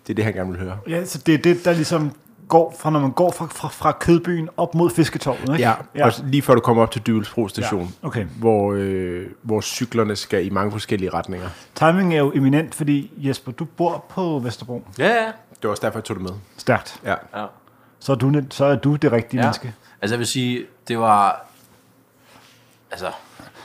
[0.07, 0.77] Det er det, han gerne vil høre.
[0.89, 2.11] Ja, så det er det, der ligesom
[2.53, 5.53] går fra, når man går fra, fra, fra kødbyen op mod fisketorvet, ikke?
[5.53, 6.05] Ja, ja.
[6.05, 8.25] Og lige før du kommer op til Dybelsbro station, Ja, okay.
[8.25, 11.49] hvor, øh, hvor cyklerne skal i mange forskellige retninger.
[11.75, 14.83] Timing er jo eminent, fordi Jesper, du bor på Vesterbro.
[14.99, 15.25] Ja, ja.
[15.25, 16.31] Det var også derfor, jeg tog det med.
[16.57, 17.01] Stærkt.
[17.05, 17.15] Ja.
[17.35, 17.45] ja.
[17.99, 19.45] Så er du, så er du det rigtige ja.
[19.45, 19.73] menneske.
[20.01, 21.45] Altså, jeg vil sige, det var...
[22.91, 23.13] Altså, jeg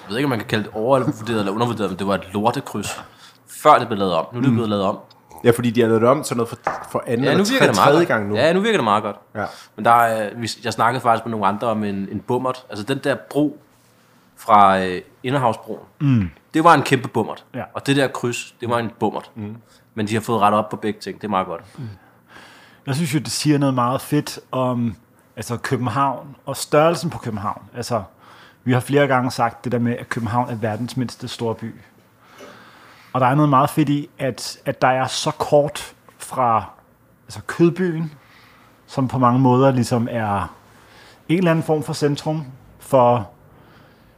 [0.09, 3.01] ved ikke, om man kan kalde det overvurderet eller undervurderet, men det var et lortekryds.
[3.47, 4.27] Før det blev lavet om.
[4.33, 4.99] Nu er det blevet lavet om.
[5.45, 6.57] Ja, fordi de har lavet det om til noget for,
[6.91, 8.09] for anden Ja, nu eller virker det meget tredje godt.
[8.09, 8.37] gang nu.
[8.37, 9.17] Ja, nu virker det meget godt.
[9.35, 9.45] Ja.
[9.77, 12.67] Men der er, øh, vi- jeg snakkede faktisk med nogle andre om en, en bummert.
[12.71, 13.61] Altså den der bro
[14.37, 15.81] fra øh, Inderhavsbroen.
[16.01, 16.31] Mm.
[16.55, 17.45] Det var en kæmpe bummert.
[17.55, 17.63] Ja.
[17.75, 19.31] Og det der kryds, det var en bummert.
[19.35, 19.57] Mm.
[19.95, 21.17] Men de har fået rettet op på begge ting.
[21.21, 21.63] Det er meget godt.
[22.87, 24.95] Jeg synes jo, det siger noget meget fedt om
[25.37, 27.63] altså København og størrelsen på København.
[27.77, 28.03] Altså,
[28.65, 31.75] vi har flere gange sagt det der med, at København er verdens mindste storby.
[33.19, 36.71] Og der er noget meget fedt i, at, at der er så kort fra
[37.27, 38.13] altså kødbyen,
[38.87, 40.55] som på mange måder ligesom er
[41.29, 42.47] en eller anden form for centrum
[42.79, 43.31] for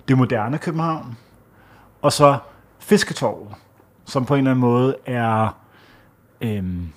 [0.09, 1.19] det moderne København,
[2.03, 2.39] og så
[2.79, 3.49] Fisketorvet,
[4.05, 5.57] som på en eller anden måde er
[6.41, 6.89] øhm,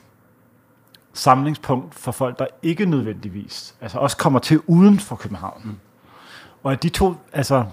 [1.13, 5.61] samlingspunkt for folk, der ikke nødvendigvis, altså også kommer til uden for København.
[5.63, 5.79] Mm.
[6.63, 7.65] Og at de to, altså,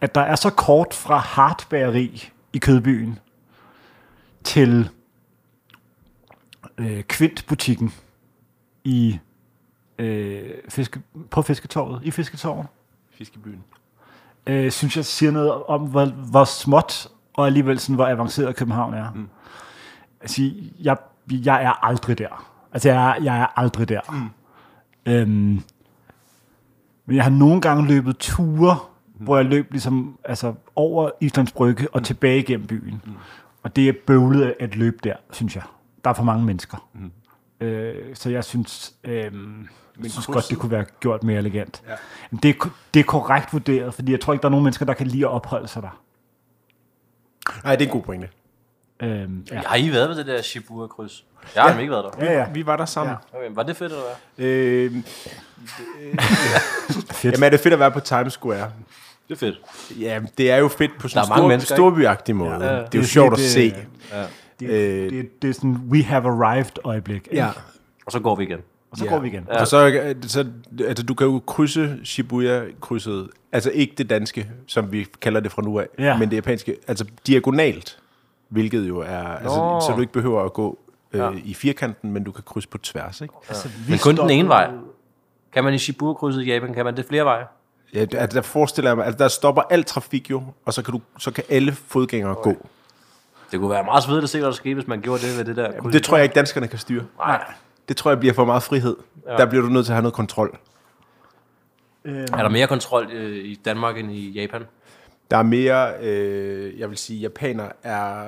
[0.00, 3.18] at der er så kort fra hardbageri i Kødbyen
[4.44, 4.88] til
[6.78, 7.92] øh, Kvint-butikken
[8.84, 9.18] i
[9.98, 12.66] øh, fiske, på Fisketorvet, i Fisketorvet,
[13.10, 13.64] Fiskebyen.
[14.46, 18.94] øh, synes jeg siger noget om, hvor, hvor småt og alligevel sådan, hvor avanceret København
[18.94, 19.12] er.
[19.14, 19.28] Mm.
[20.20, 20.96] Altså, jeg,
[21.30, 22.48] jeg er aldrig der.
[22.72, 24.00] Altså, jeg er, jeg er aldrig der.
[24.12, 24.28] Mm.
[25.12, 25.62] Øhm,
[27.06, 28.78] men jeg har nogle gange løbet ture,
[29.18, 29.24] mm.
[29.24, 32.04] hvor jeg løb ligesom, altså, over Islands Brygge og mm.
[32.04, 33.02] tilbage igennem byen.
[33.06, 33.12] Mm.
[33.62, 35.62] Og det er bøvlet at løbe der, synes jeg.
[36.04, 36.88] Der er for mange mennesker.
[36.92, 37.66] Mm.
[37.66, 39.32] Øh, så jeg synes, øh,
[40.02, 41.82] jeg synes godt, det kunne være gjort mere elegant.
[41.88, 41.94] Ja.
[42.30, 44.86] Men det, er, det er korrekt vurderet, fordi jeg tror ikke, der er nogen mennesker,
[44.86, 46.00] der kan lide at opholde sig der.
[47.64, 48.28] Nej, det er en god pointe.
[49.02, 49.62] Øhm, ja.
[49.66, 51.24] Har I været ved det der Shibuya-kryds?
[51.54, 51.78] Jeg har ja.
[51.78, 52.24] ikke været der.
[52.24, 52.50] Ja, ja.
[52.50, 53.16] Vi var der sammen.
[53.32, 54.04] Okay, var det fedt, eller
[54.36, 54.46] hvad?
[54.46, 54.92] Øh,
[57.12, 57.24] Fedt.
[57.24, 58.72] jamen, er det fedt at være på Times Square?
[59.40, 60.00] Det er fedt.
[60.00, 62.50] Ja, det er jo fedt på sådan mange en mennesker, stor, storbyagtig måde.
[62.50, 62.68] Ja, Ja.
[62.70, 63.60] det er jo Det sjovt at lidt, se.
[63.60, 63.72] øh,
[64.12, 64.24] Ja.
[64.60, 67.16] Det, Øh, det, det er sådan, we have arrived øjeblik.
[67.30, 67.36] ikke?
[67.36, 67.48] Ja.
[68.06, 68.58] Og så går vi igen.
[68.90, 69.10] og så Ja.
[69.10, 69.46] går vi igen.
[69.52, 69.60] Ja.
[69.60, 70.46] Og så, så
[70.86, 75.62] altså, du kan jo krydse Shibuya-krydset, altså ikke det danske, som vi kalder det fra
[75.62, 76.18] nu af, Ja.
[76.18, 77.98] men det japanske, altså diagonalt,
[78.48, 80.78] hvilket jo er, altså, så du ikke behøver at gå
[81.12, 81.30] øh, Ja.
[81.44, 83.34] i firkanten, men du kan krydse på tværs, ikke?
[83.48, 84.70] Altså, vi Men kun den ene vej.
[85.52, 87.44] Kan man i Shibuya-krydset i Japan, kan man det flere veje?
[87.94, 90.82] Ja, der, altså, der forestiller jeg mig, at der stopper al trafik jo, og så
[90.82, 92.54] kan, du, så kan alle fodgængere okay.
[92.54, 92.66] gå.
[93.52, 95.44] Det kunne være meget svedigt at se, hvad der skete, hvis man gjorde det ved
[95.44, 95.92] det der kryds.
[95.92, 97.04] Det tror jeg ikke, danskerne kan styre.
[97.18, 97.44] Nej.
[97.88, 98.96] Det tror jeg bliver for meget frihed.
[99.26, 99.36] Ja.
[99.36, 100.58] Der bliver du nødt til at have noget kontrol.
[102.04, 104.62] Øh, Er der mere kontrol øh, i Danmark end i Japan?
[105.30, 108.24] Der er mere, øh, jeg vil sige, japaner er...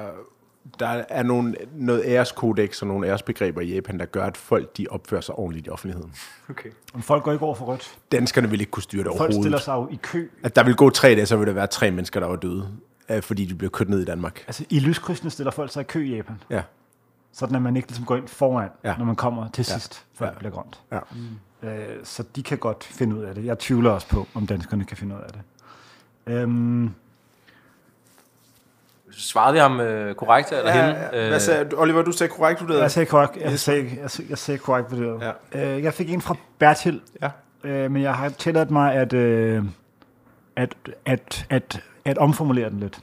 [0.79, 4.87] Der er nogle, noget æreskodex og nogle æresbegreber i Japan, der gør, at folk de
[4.91, 6.13] opfører sig ordentligt i offentligheden.
[6.51, 6.69] Okay.
[6.95, 7.99] om folk går ikke over for rødt.
[8.13, 9.63] Danskerne vil ikke kunne styre det Folk stiller overhovedet.
[9.63, 10.29] sig jo i kø.
[10.43, 12.69] At der vil gå tre dage, så vil der være tre mennesker, der var døde,
[13.09, 14.45] øh, fordi de blev kørt ned i Danmark.
[14.47, 16.37] Altså, i lyskrydsene stiller folk sig i kø i Japan.
[16.51, 16.63] Ja.
[17.33, 18.91] Sådan at man ikke ligesom går ind foran, Ja.
[18.91, 18.97] ja.
[18.99, 20.31] når man kommer til sidst, før Ja.
[20.31, 20.81] det bliver grønt.
[20.93, 20.99] ja.
[21.63, 23.45] Øh, så de kan godt finde ud af det.
[23.45, 25.41] Jeg tvivler også på, om danskerne kan finde ud af det.
[26.27, 26.91] Øhm,
[29.17, 31.09] Svarede vi ham øh, korrekt, eller ja, hende?
[31.13, 31.29] ja.
[31.29, 31.77] Hvad sagde, du?
[31.81, 32.81] Oliver, du sagde korrekt vurderet.
[32.81, 35.21] jeg sagde korrekt, jeg sagde, jeg sagde, jeg sagde korrekt det.
[35.53, 35.75] Ja.
[35.77, 37.31] Øh, jeg fik en fra Bertil, Ja.
[37.65, 39.65] øh, men jeg har tilladt mig at, øh,
[40.57, 40.75] at,
[41.07, 42.99] at, at, at omformulere den lidt.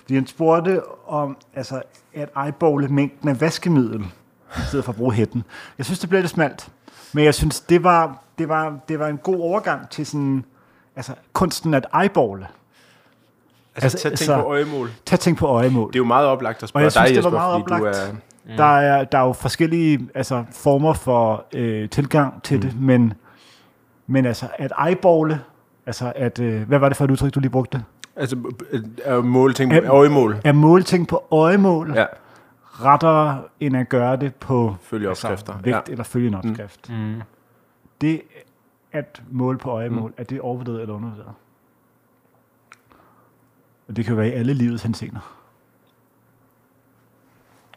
[0.00, 1.82] Fordi han spurgte om altså,
[2.14, 4.00] at eyebole mængden af vaskemiddel,
[4.58, 5.44] i stedet for at bruge hætten.
[5.78, 6.68] Jeg synes, det blev lidt smalt.
[7.12, 10.44] Men jeg synes, det var, det var, det var en god overgang til sådan,
[10.96, 12.46] altså, kunsten at eyeballe.
[13.82, 14.90] Altså, Altså, tag ting så- på øjemål.
[15.06, 15.88] Tag ting på øjemål.
[15.88, 17.54] Det er jo meget oplagt at Og spørge jeg synes, dig, det var Jesper, meget
[17.54, 18.08] oplagt.
[18.08, 18.12] er...
[18.12, 18.56] Mm.
[18.56, 22.62] Der, er, der er jo forskellige altså, former for øh, tilgang til mm.
[22.62, 23.12] det, men,
[24.06, 25.40] men altså at eyeballe,
[25.86, 27.82] altså at, øh, hvad var det for et udtryk, du lige brugte?
[28.16, 28.36] Altså,
[28.70, 30.36] øh, øh, mål ting, Øhm, øjemål.
[30.44, 32.04] At måle ting på øjemål, ja.
[32.84, 35.52] Rettere end at gøre det på følge opskrifter.
[35.52, 35.80] altså, vægt ja.
[35.86, 35.92] ja.
[35.92, 36.90] eller følge en opskrift.
[36.90, 37.14] Mm.
[38.00, 38.22] Det
[38.92, 40.14] at måle på øjemål, mm.
[40.18, 41.32] er det overvurderet eller undervurderet?
[43.90, 45.20] Og det kan være i alle livets henseender.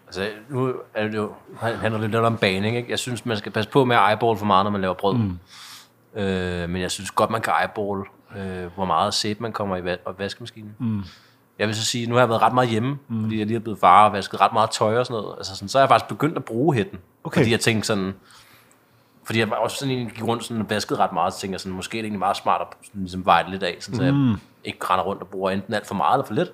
[0.05, 2.91] Altså, nu er det jo, handler det lidt om baning, ikke?
[2.91, 5.15] Jeg synes, man skal passe på med at eyeball for meget, når man laver brød.
[5.15, 5.39] Mm.
[6.21, 8.03] Øh, men jeg synes godt, man kan eyeball,
[8.37, 10.75] øh, hvor meget sæbe man kommer i va- vaskemaskinen.
[10.79, 11.03] Mm.
[11.59, 13.23] Jeg vil så sige, nu har jeg været ret meget hjemme, mm.
[13.23, 15.35] fordi jeg lige er blevet far og vasket ret meget tøj og sådan noget.
[15.37, 16.99] Altså sådan, så er jeg faktisk begyndt at bruge hætten.
[17.23, 17.41] Okay.
[17.41, 18.13] Fordi jeg tænkte sådan,
[19.23, 21.53] fordi jeg var også sådan en, gik rundt sådan og vaskede ret meget, så tænkte
[21.53, 23.75] jeg sådan, måske er det egentlig meget smart at sådan, ligesom veje det lidt af,
[23.79, 24.13] sådan, så jeg
[24.63, 26.53] ikke render rundt og bruger enten alt for meget eller for lidt.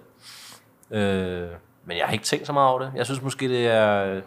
[0.92, 1.50] Øh,
[1.86, 2.92] men jeg har ikke tænkt så meget over det.
[2.96, 4.22] Jeg synes måske, det er...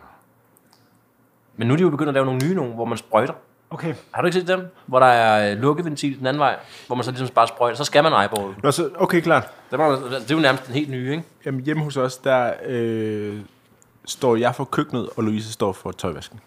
[1.57, 3.35] Men nu er de jo begyndt at lave nogle nye nogle, hvor man sprøjter.
[3.71, 3.95] Okay.
[4.11, 4.67] Har du ikke set dem?
[4.87, 7.77] Hvor der er lukkeventil den anden vej, hvor man så ligesom bare sprøjter.
[7.77, 8.55] Så skal man eyeball.
[8.63, 9.49] Nå, så, okay, klart.
[9.71, 11.25] Det, var, det er jo nærmest en helt ny, ikke?
[11.47, 13.41] Jamen, hjemme hos os, der øh,
[14.05, 16.41] står jeg for køkkenet, og Louise står for tøjvasken.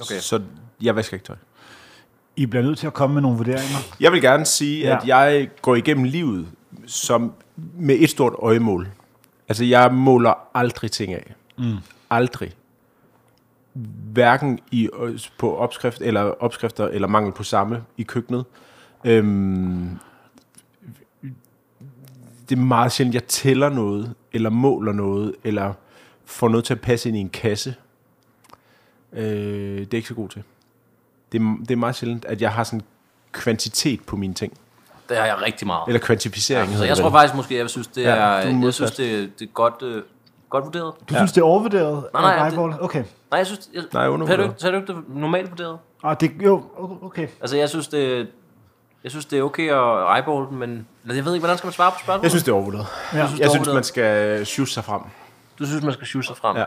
[0.00, 0.18] Okay.
[0.18, 0.40] Så
[0.82, 1.36] jeg vasker ikke tøj.
[2.36, 3.78] I bliver nødt til at komme med nogle vurderinger.
[4.00, 4.96] Jeg vil gerne sige, ja.
[4.96, 6.46] at jeg går igennem livet
[6.86, 7.32] som
[7.74, 8.88] med et stort øjemål.
[9.48, 11.34] Altså, jeg måler aldrig ting af.
[11.58, 11.76] Mm.
[12.10, 12.52] Aldrig.
[14.12, 18.44] Hverken i, øh, på opskrift eller opskrifter eller mangel på samme i køkkenet.
[19.04, 19.98] Øhm,
[22.48, 25.72] det er meget sjældent, jeg tæller noget, eller måler noget, eller
[26.24, 27.74] får noget til at passe ind i en kasse.
[29.12, 30.42] Øh, det er ikke så god til.
[31.32, 32.82] Det er, det er meget sjældent, at jeg har sådan
[33.32, 34.52] kvantitet på mine ting.
[35.08, 35.82] Det har jeg rigtig meget.
[35.86, 36.66] Eller kvantificering.
[36.66, 38.74] så hedder jeg det tror faktisk måske, jeg synes, det Ja, er, du er jeg
[38.74, 40.02] synes, det, det er godt, øh,
[40.50, 40.92] godt vurderet.
[41.00, 41.18] Du ja.
[41.18, 42.04] synes, det er overvurderet?
[42.14, 42.80] Nej, nej, det-?
[42.80, 43.04] Okay.
[43.30, 43.68] Nej, jeg synes...
[43.74, 44.38] Jeg, Nej, undervurderet.
[44.40, 45.78] Har du, ikke- så er du ikke det normalt vurderet?
[46.04, 46.62] Ah, det, jo,
[47.02, 47.28] okay.
[47.40, 48.28] Altså, jeg synes, det,
[49.04, 51.72] jeg synes, det er okay at eyeball den, men jeg ved ikke, hvordan skal man
[51.72, 52.22] svare på spørgsmålet?
[52.22, 52.86] Jeg synes, det er overvurderet.
[53.12, 53.18] Ja.
[53.18, 53.74] Jeg synes, Jeg det synes, overvurderet.
[53.74, 55.00] man skal shoot sig frem.
[55.58, 56.56] Du synes, man skal shoot sig frem?
[56.56, 56.64] Ja.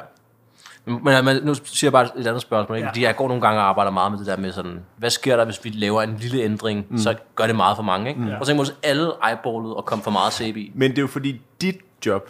[0.88, 2.86] Men, men, nu siger jeg bare et andet spørgsmål, ikke?
[2.86, 2.90] Ja.
[2.90, 5.38] fordi jeg går nogle gange og arbejder meget med det der med sådan, hvad sker
[5.38, 6.98] der, hvis vi laver en lille ændring, mm.
[6.98, 8.22] så gør det meget for mange, ikke?
[8.22, 8.32] Mm.
[8.40, 10.72] Og så man, alle eyeballet og komme for meget i.
[10.76, 12.30] Men det er jo fordi, dit job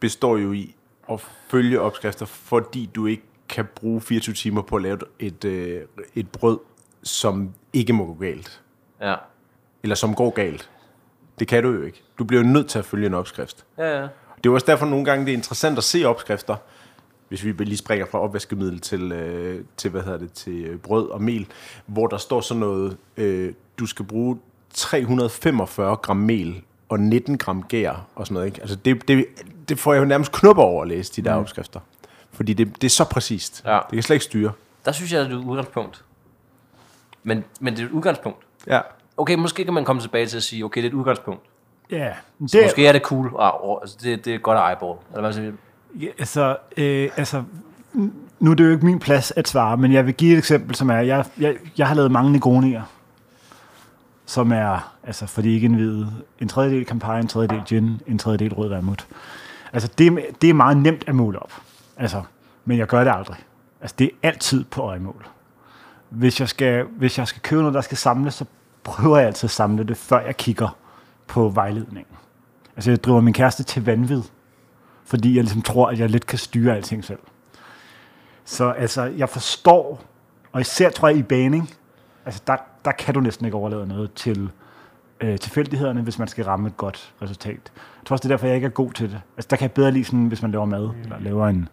[0.00, 0.74] består jo i
[1.10, 5.82] at følge opskrifter, fordi du ikke kan bruge 24 timer på at lave et, øh,
[6.14, 6.58] et brød,
[7.02, 8.60] som ikke må gå galt.
[9.00, 9.14] Ja.
[9.82, 10.70] Eller som går galt.
[11.38, 12.02] Det kan du jo ikke.
[12.18, 13.64] Du bliver jo nødt til at følge en opskrift.
[13.78, 14.08] Ja, ja.
[14.44, 16.56] Det er også derfor nogle gange, det er interessant at se opskrifter,
[17.30, 21.08] hvis vi lige springer fra opvaskemiddel til, øh, til, hvad hedder det, til øh, brød
[21.08, 21.46] og mel,
[21.86, 24.38] hvor der står sådan noget, øh, du skal bruge
[24.74, 28.46] 345 gram mel og 19 gram gær og sådan noget.
[28.46, 28.60] Ikke?
[28.60, 29.26] Altså det, det,
[29.68, 31.40] det får jeg jo nærmest knupper over at læse, de der mm.
[31.40, 31.80] opskrifter.
[32.32, 33.62] Fordi det, det er så præcist.
[33.66, 33.72] Ja.
[33.74, 34.52] Det kan slet ikke styre.
[34.84, 36.04] Der synes jeg, at det er et udgangspunkt.
[37.22, 38.38] Men, men det er et udgangspunkt.
[38.66, 38.80] Ja.
[39.16, 41.42] Okay, måske kan man komme tilbage til at sige, okay, det er et udgangspunkt.
[41.90, 43.26] Ja, det, Det, måske er det cool.
[43.38, 44.98] Ah, oh, altså det, det er godt at eyeball.
[45.10, 45.52] Eller hvad siger?
[45.94, 47.42] Ja, altså, øh, altså,
[48.38, 50.74] nu er det jo ikke min plads at svare, men jeg vil give et eksempel,
[50.74, 52.82] som er, jeg, jeg, jeg har lavet mange Negronier,
[54.26, 58.54] som er, altså for de ikke indvidede, en tredjedel Campari, en tredjedel gin, en tredjedel
[58.54, 59.04] rød vermouth.
[59.72, 61.52] Altså det, det er meget nemt at måle op,
[61.96, 62.22] altså,
[62.64, 63.36] men jeg gør det aldrig.
[63.80, 65.26] Altså det er altid på øjemål.
[66.08, 68.44] Hvis jeg skal, hvis jeg skal købe noget, der skal samles, så
[68.84, 70.76] prøver jeg altid at samle det, før jeg kigger
[71.26, 72.16] på vejledningen.
[72.76, 74.22] Altså jeg driver min kæreste til vanvid,
[75.10, 77.18] fordi jeg ligesom tror, at jeg lidt kan styre alting selv.
[78.44, 80.04] Så altså, jeg forstår,
[80.52, 81.70] og især tror jeg i baning,
[82.26, 84.50] altså der, der kan du næsten ikke overlade noget til
[85.20, 87.72] øh, tilfældighederne, hvis man skal ramme et godt resultat.
[87.74, 89.20] Jeg tror også, det er derfor, jeg ikke er god til det.
[89.36, 91.00] Altså der kan jeg bedre lide sådan, hvis man laver mad, mm.
[91.02, 91.68] eller laver en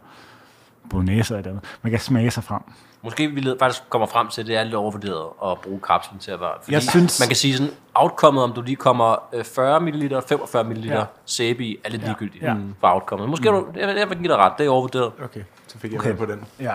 [0.89, 1.63] bolognese eller andet.
[1.81, 2.61] Man kan smage sig frem.
[3.01, 6.31] Måske vi faktisk kommer frem til, at det er lidt overvurderet at bruge kapslen til
[6.31, 6.51] at være.
[6.61, 10.21] Fordi Jeg synes- man kan sige sådan, outcomeet, om du lige kommer øh, 40 ml,
[10.27, 10.97] 45 ml Ja.
[10.99, 11.03] ja.
[11.25, 12.53] sæbe i, er lidt ligegyldigt Ja.
[12.79, 13.29] for outcomeet.
[13.29, 13.57] Måske mm.
[13.73, 15.11] du, jeg, jeg vil give dig ret, det er overvurderet.
[15.23, 16.09] Okay, så fik jeg Okay.
[16.09, 16.19] okay.
[16.19, 16.45] på den.
[16.59, 16.73] Ja.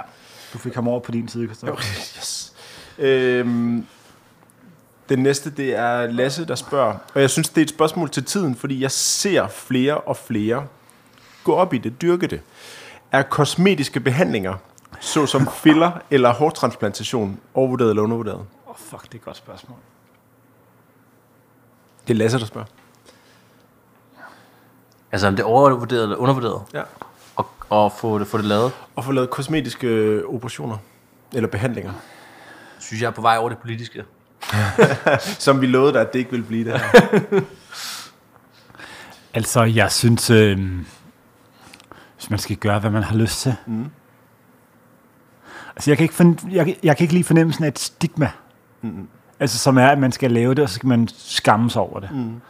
[0.53, 1.77] Du fik ham over på din side, Christoffer.
[2.19, 2.53] Yes.
[2.99, 3.87] Øhm,
[5.09, 6.95] den næste, det er Lasse, der spørger.
[7.15, 10.67] Og jeg synes, det er et spørgsmål til tiden, fordi jeg ser flere og flere
[11.45, 12.41] gå op i det, dyrke det.
[13.13, 14.55] Er kosmetiske behandlinger,
[15.03, 18.37] såsom filler eller hårtransplantation, overvurderet eller undervurderet?
[18.67, 19.77] Åh, oh, fuck, det er et godt spørgsmål.
[22.09, 22.67] Det er Lasse, der spørger.
[25.13, 26.83] Altså om det er overvurderet eller undervurderet, Ja.
[27.37, 30.77] og, og få, det, få det lavet, Og få lavet kosmetiske øh, operationer.
[31.33, 31.93] Eller behandlinger.
[32.79, 34.05] synes jeg er på vej over det politiske.
[35.45, 37.41] Som vi lovede dig, at det ikke ville blive det her.
[39.35, 40.59] Altså, jeg synes, øh,
[42.17, 43.55] hvis man skal gøre, hvad man har lyst til.
[43.67, 43.91] Mm.
[45.77, 48.31] Altså, jeg kan, ikke jeg, kan- jeg kan ikke lide fornemmelsen af et stigma.
[48.83, 49.09] Mm.
[49.41, 52.01] Altså, som er, at man skal lave det, og så skal man skamme sig over
[52.01, 52.09] det.
[52.13, 52.41] Mm.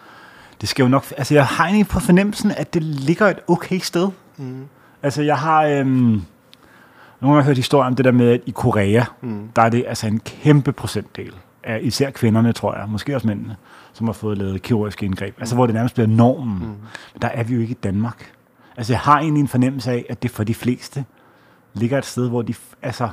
[0.60, 1.04] Det skal jo nok...
[1.16, 4.08] Altså, jeg har egentlig på fornemmelsen, at det ligger et okay sted.
[4.36, 4.64] Mm.
[5.02, 5.62] Altså, jeg har...
[5.64, 6.22] Øhm,
[7.20, 9.48] nogle har hørt historier om det der med, at i Korea, mm.
[9.56, 11.32] der er det altså en kæmpe procentdel
[11.64, 13.56] af især kvinderne, tror jeg, måske også mændene,
[13.92, 15.34] som har fået lavet kirurgiske indgreb.
[15.40, 16.54] Altså, hvor det nærmest bliver normen.
[16.58, 16.64] Mm.
[17.12, 18.32] Men der er vi jo ikke i Danmark.
[18.76, 21.04] Altså, jeg har egentlig en fornemmelse af, at det for de fleste
[21.74, 22.54] ligger et sted, hvor de...
[22.82, 23.08] Altså,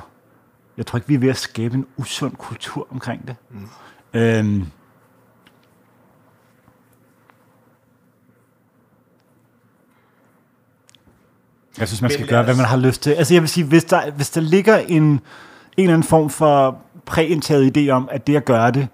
[0.76, 3.36] jeg tror ikke, vi er ved at skabe en usund kultur omkring det.
[3.50, 3.68] Mm.
[4.14, 4.66] Øhm,
[11.78, 13.10] jeg synes, man skal gøre, hvad man har lyst til.
[13.10, 15.20] Altså, jeg vil sige, hvis der, hvis der ligger en, en
[15.76, 18.88] eller anden form for præindtaget idé om, at det at gøre det,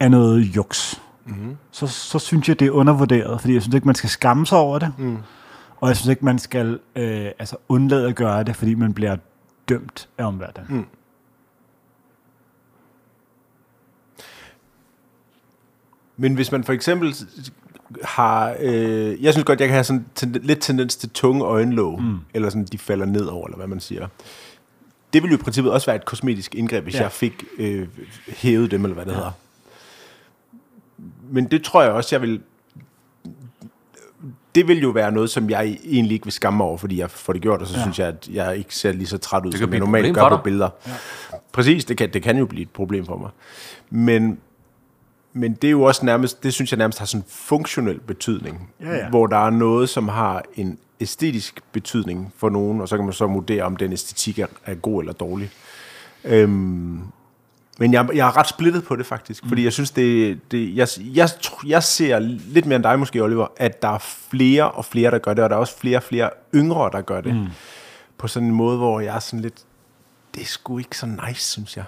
[0.00, 1.56] er noget juks, mm-hmm.
[1.70, 4.58] så, så synes jeg, det er undervurderet, fordi jeg synes ikke, man skal skamme sig
[4.58, 5.18] over det, mm.
[5.80, 9.16] Og jeg synes ikke, man skal øh, altså undlade at gøre det, fordi man bliver
[9.68, 10.76] dømt af omverdenen.
[10.76, 10.86] Mm.
[16.16, 17.14] Men hvis man for eksempel
[18.02, 18.56] har...
[18.60, 22.18] Øh, jeg synes godt, jeg kan have sådan ten, lidt tendens til tunge øjenlåg, mm.
[22.34, 24.08] eller sådan, de falder ned over, eller hvad man siger.
[25.12, 27.02] Det ville jo i princippet også være et kosmetisk indgreb, hvis ja.
[27.02, 27.88] jeg fik øh,
[28.28, 29.16] hævet dem, eller hvad det ja.
[29.16, 29.32] hedder.
[31.30, 32.40] Men det tror jeg også, jeg vil...
[34.56, 37.10] Det vil jo være noget, som jeg egentlig ikke vil skamme mig over, fordi jeg
[37.10, 37.82] får det gjort, og så Ja.
[37.82, 40.36] synes jeg, at jeg ikke ser lige så træt ud, som jeg normalt gør på
[40.36, 40.68] billeder.
[40.86, 40.92] Ja.
[41.52, 43.30] Præcis, det kan, det kan jo blive et problem for mig.
[43.90, 44.38] Men
[45.32, 48.70] men det er jo også nærmest, det synes jeg nærmest har sådan en funktionel betydning.
[48.80, 49.08] Ja, ja.
[49.08, 53.14] Hvor der er noget, som har en æstetisk betydning for nogen, og så kan man
[53.14, 55.50] så vurdere, om den æstetik er, er god eller dårlig.
[56.24, 57.00] Øhm,
[57.78, 59.48] men jeg, jeg er ret splittet på det faktisk, mm.
[59.48, 61.28] fordi jeg synes, det, det jeg, jeg,
[61.66, 63.98] jeg ser lidt mere end dig måske, Oliver, at der er
[64.30, 67.00] flere og flere, der gør det, og der er også flere og flere yngre, der
[67.00, 67.34] gør det.
[67.34, 67.46] Mm.
[68.18, 69.64] På sådan en måde, hvor jeg er sådan lidt,
[70.34, 71.84] det er sgu ikke så nice, synes jeg.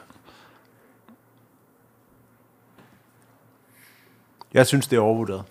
[4.54, 5.42] Jeg synes, det er overvurderet.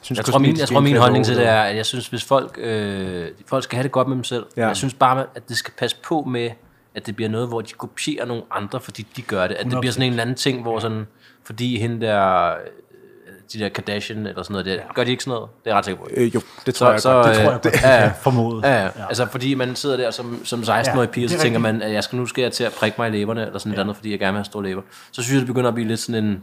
[0.00, 2.24] synes, Jeg tror, min, jeg tror, min holdning til det er, at jeg synes, hvis
[2.24, 4.66] folk, øh, folk skal have det godt med dem selv, ja.
[4.66, 6.50] jeg synes bare, at det skal passe på med,
[6.94, 9.54] at det bliver noget, hvor de kopierer nogle andre, fordi de gør det.
[9.54, 11.06] At det bliver sådan en eller anden ting, hvor sådan,
[11.44, 12.54] fordi hende der, øh,
[13.52, 15.50] de der Kardashian eller sådan noget, det, gør de ikke sådan noget?
[15.64, 16.08] Det er jeg ret sikker på.
[16.16, 17.26] Øh, jo, det tror Så, jeg så, godt.
[17.26, 18.62] Det tror jeg øh, godt, ja, ja, formodet.
[18.64, 18.90] Ja, ja.
[19.08, 21.92] Altså fordi man sidder der som, som 16-årig Ja, pige, så er tænker man, at
[21.92, 23.78] jeg skal nu skal jeg til at prikke mig i læberne, eller sådan ja.
[23.78, 24.82] et andet, fordi jeg gerne vil have store læber.
[25.12, 26.42] Så synes jeg, det begynder at blive lidt sådan en,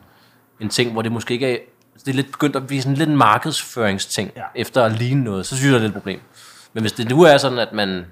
[0.60, 1.58] en ting, hvor det måske ikke er,
[2.06, 4.42] det er lidt begyndt at blive sådan lidt en markedsføringsting, Ja.
[4.42, 4.62] ja.
[4.62, 6.20] efter at ligne noget, så synes jeg, det er lidt et problem.
[6.74, 8.06] Men hvis det nu er sådan, at man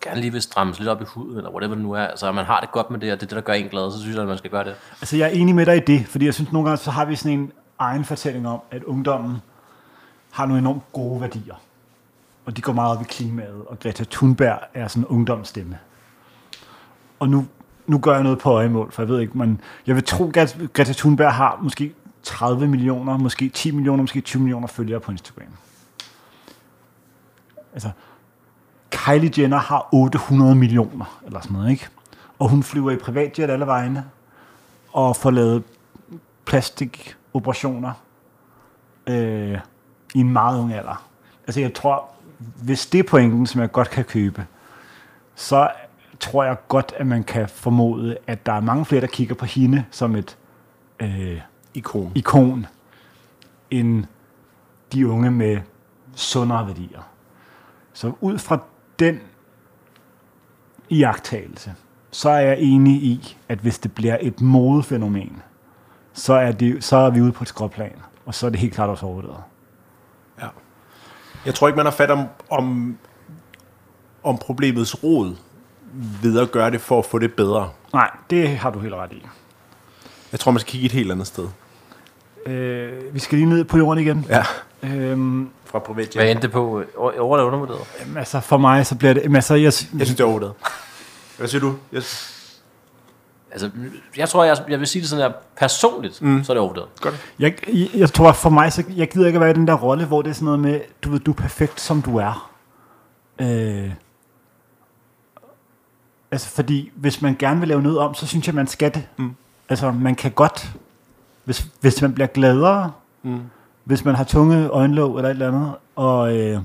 [0.00, 2.44] gerne lige vil strammes lidt op i huden, eller whatever det nu er, altså man
[2.44, 4.14] har det godt med det, og det er det, der gør en glad, så synes
[4.14, 4.74] jeg, at man skal gøre det.
[5.00, 7.04] Altså, jeg er enig med dig i det, fordi jeg synes, nogle gange så har
[7.04, 9.36] vi sådan en egen fortælling om, at ungdommen
[10.30, 11.54] har nogle enormt gode værdier.
[12.44, 15.78] Og de går meget op i klimaet, og Greta Thunberg er sådan en ungdomsstemme.
[17.18, 17.46] Og nu,
[17.86, 20.58] nu gør jeg noget på øjemål, for jeg ved ikke, man, jeg vil tro, at
[20.72, 25.52] Greta Thunberg har måske 30 millioner, måske 10 millioner, måske 20 millioner følgere på Instagram.
[27.72, 27.90] Altså,
[28.90, 31.88] Kylie Jenner har 800 millioner, eller sådan noget, ikke?
[32.38, 34.04] Og hun flyver i privatjet alle vegne,
[34.92, 35.62] og får lavet
[36.44, 37.92] plastikoperationer
[39.06, 39.58] øh,
[40.14, 41.04] i en meget ung alder.
[41.46, 42.04] Altså jeg tror,
[42.38, 44.46] hvis det er pointen, som jeg godt kan købe,
[45.34, 45.70] så
[46.20, 49.44] tror jeg godt, at man kan formode, at der er mange flere, der kigger på
[49.44, 50.36] hende som et
[51.00, 51.40] øh,
[51.74, 52.12] Ikon.
[52.14, 52.66] ikon,
[53.70, 54.04] end
[54.92, 55.58] de unge med
[56.14, 57.02] sundere værdier.
[57.92, 58.58] Så ud fra
[58.98, 59.20] den
[60.88, 61.74] iagtagelse,
[62.10, 65.42] så er jeg enig i, at hvis det bliver et modefænomen,
[66.12, 67.96] så er, det, så er vi ude på et skråplan,
[68.26, 69.42] og så er det helt klart også overvurderet.
[70.40, 70.46] Ja.
[71.46, 72.96] Jeg tror ikke, man har fat om, om,
[74.22, 75.36] om problemets rod
[76.22, 77.70] ved at gøre det for at få det bedre.
[77.92, 79.26] Nej, det har du helt ret i.
[80.32, 81.48] Jeg tror, man skal kigge et helt andet sted.
[82.46, 84.26] Øh, vi skal lige ned på jorden igen.
[84.28, 84.44] Ja.
[84.82, 86.82] Øhm, Fra privat Hvad endte det på?
[86.96, 87.80] Over over- eller undervurderet?
[88.00, 89.22] jamen, altså for mig, så bliver det...
[89.22, 90.52] Jamen, altså, jeg, Jeg synes, det er overvurderet.
[91.38, 91.74] Hvad siger du?
[91.92, 92.02] Jeg...
[93.50, 93.70] Altså,
[94.16, 96.44] jeg tror, jeg, jeg vil sige det sådan her, personligt, mm.
[96.44, 96.88] så er det overvurderet.
[97.00, 97.30] Godt.
[97.38, 99.74] Jeg, jeg, jeg tror for mig, så jeg gider ikke at være i den der
[99.74, 102.50] rolle, hvor det er sådan noget med, du ved, du er perfekt, som du er.
[103.40, 103.90] Øh,
[106.30, 109.06] altså, fordi hvis man gerne vil lave noget om, så synes jeg, man skal det.
[109.16, 109.34] Mm.
[109.68, 110.70] Altså, man kan godt,
[111.44, 112.92] hvis, hvis man bliver gladere,
[113.22, 113.40] mm
[113.88, 116.60] hvis man har tunge øjenlåg eller et eller andet, og, øh,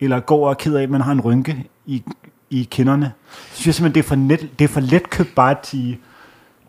[0.00, 2.02] eller går og er ked af, at man har en rynke i,
[2.50, 5.34] i kinderne, så synes jeg simpelthen, det er for, net, det er for let købt
[5.34, 6.00] bare at sige,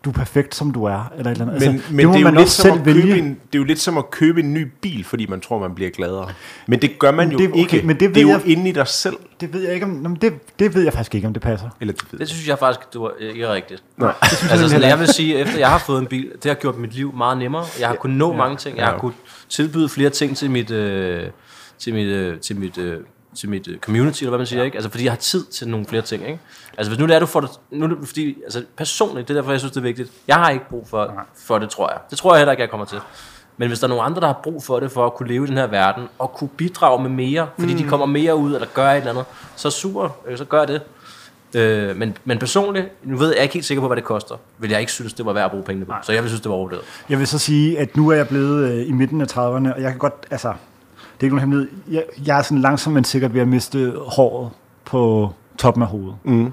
[0.04, 1.60] du er perfekt, som du er, eller et eller andet.
[1.68, 3.18] Men, altså, men det, er jo man lidt også som selv at købe vælge.
[3.18, 5.74] en, det er jo lidt som at købe en ny bil, fordi man tror, man
[5.74, 6.28] bliver gladere.
[6.66, 7.80] Men det gør man jo det- okay, ikke.
[7.86, 9.16] men det det er ved jo jeg- inde i dig selv.
[9.40, 11.42] Det ved jeg ikke om, nå, men det, det ved jeg faktisk ikke, om det
[11.42, 11.68] passer.
[11.80, 13.82] Eller det ved Det synes jeg faktisk, du er ikke er rigtigt.
[13.96, 14.12] Nej.
[14.50, 16.94] Altså, sådan, jeg vil sige, efter jeg har fået en bil, det har gjort mit
[16.94, 17.64] liv meget nemmere.
[17.80, 18.76] Jeg har kunnet nå mange ting.
[18.76, 19.16] Jeg Ja, har kunnet
[19.48, 21.22] tilbyde flere ting til mit, øh,
[21.78, 22.96] til mit, øh, til mit, øh,
[23.36, 24.76] til mit øh, community, eller hvad man siger, ikke?
[24.76, 26.40] Altså, fordi jeg har tid til nogle flere ting, ikke?
[26.78, 29.38] Altså, hvis nu det er, du får det, nu det, fordi, altså, personligt, det er
[29.38, 30.12] derfor, jeg synes, det er vigtigt.
[30.28, 31.14] Jeg har ikke brug for,
[31.46, 31.98] for det, tror jeg.
[32.10, 32.98] Det tror jeg heller ikke, jeg kommer til.
[33.56, 35.44] Men hvis der er nogen andre, der har brug for det, for at kunne leve
[35.44, 37.78] i den her verden, og kunne bidrage med mere, fordi mm.
[37.78, 39.24] de kommer mere ud, eller gør et eller andet,
[39.56, 40.80] så super, øh, så gør det.
[41.54, 44.34] Øh, men, men personligt, nu ved jeg, er ikke helt sikker på, hvad det koster,
[44.58, 45.92] vil jeg ikke synes, det var værd at bruge pengene på.
[46.02, 46.82] Så jeg vil synes, det var overvurderet.
[47.08, 49.82] Jeg vil så sige, at nu er jeg blevet øh, i midten af 30'erne, og
[49.82, 50.52] jeg kan godt, altså,
[51.20, 53.92] det er ikke nogen hemmelighed, jeg, jeg er sådan langsomt, men sikkert ved at miste
[54.06, 54.50] håret
[54.84, 56.14] på toppen af hovedet.
[56.24, 56.52] Mm.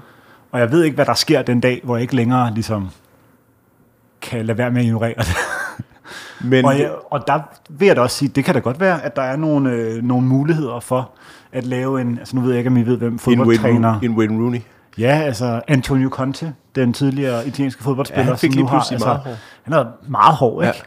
[0.52, 2.88] Og jeg ved ikke, hvad der sker den dag, hvor jeg ikke længere ligesom
[4.22, 5.36] kan lade være med at ignorere det.
[6.50, 9.02] Men og, jeg, og der vil jeg da også sige, det kan da godt være,
[9.02, 11.10] at der er nogle, øh, nogle muligheder for
[11.52, 14.00] at lave en, altså nu ved jeg ikke, om I ved, hvem fodboldtræner...
[14.00, 14.60] En Wayne Rooney.
[14.98, 18.78] Ja, altså Antonio Conte, den tidligere italienske fodboldspiller, Ja, han fik som lige nu har,
[18.90, 19.36] altså, meget hår.
[19.62, 20.76] han er meget hård, ikke?
[20.76, 20.82] Ja.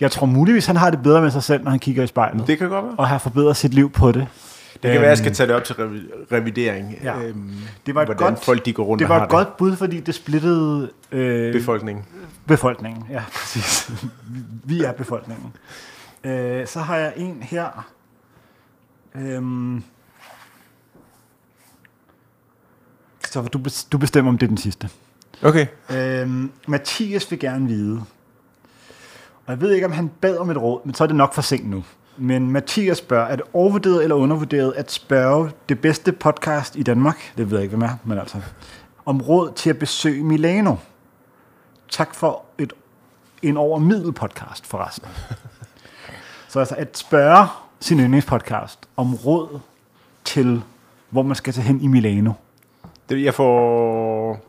[0.00, 2.46] Jeg tror muligvis, han har det bedre med sig selv, når han kigger i spejlet,
[2.46, 2.94] Det kan godt være.
[2.98, 4.26] og har forbedret sit liv på det.
[4.72, 6.94] Det kan være, at jeg skal tage det op til revi- revidering.
[7.02, 7.18] Ja.
[7.22, 7.52] Øhm,
[7.86, 10.00] Det var et hvordan godt, folk de går rundt det var et godt bud, fordi
[10.00, 12.04] det splittede øh, befolkningen.
[12.46, 13.04] befolkningen.
[13.10, 13.90] Ja, præcis.
[14.64, 15.52] Vi er befolkningen.
[16.24, 17.86] Øh, så har jeg en her.
[19.14, 19.82] Øhm,
[23.30, 23.60] så du,
[23.92, 24.88] du bestemmer, om det er den sidste.
[25.42, 25.66] Okay.
[25.90, 28.02] Øhm, Mathias vil gerne vide,
[29.50, 31.34] og jeg ved ikke, om han bad om et råd, men så er det nok
[31.34, 31.84] for sent nu.
[32.16, 37.32] Men Mathias spørger, er det overvurderet eller undervurderet at spørge det bedste podcast i Danmark,
[37.36, 38.40] det ved jeg ikke, hvem er, men altså,
[39.06, 40.76] om råd til at besøge Milano?
[41.88, 42.72] Tak for et,
[43.42, 45.08] en over middel podcast forresten.
[46.48, 47.46] Så altså at spørge
[47.80, 49.60] sin yndlingspodcast om råd
[50.24, 50.62] til,
[51.10, 52.32] hvor man skal tage hen i Milano.
[53.08, 54.40] Det, jeg får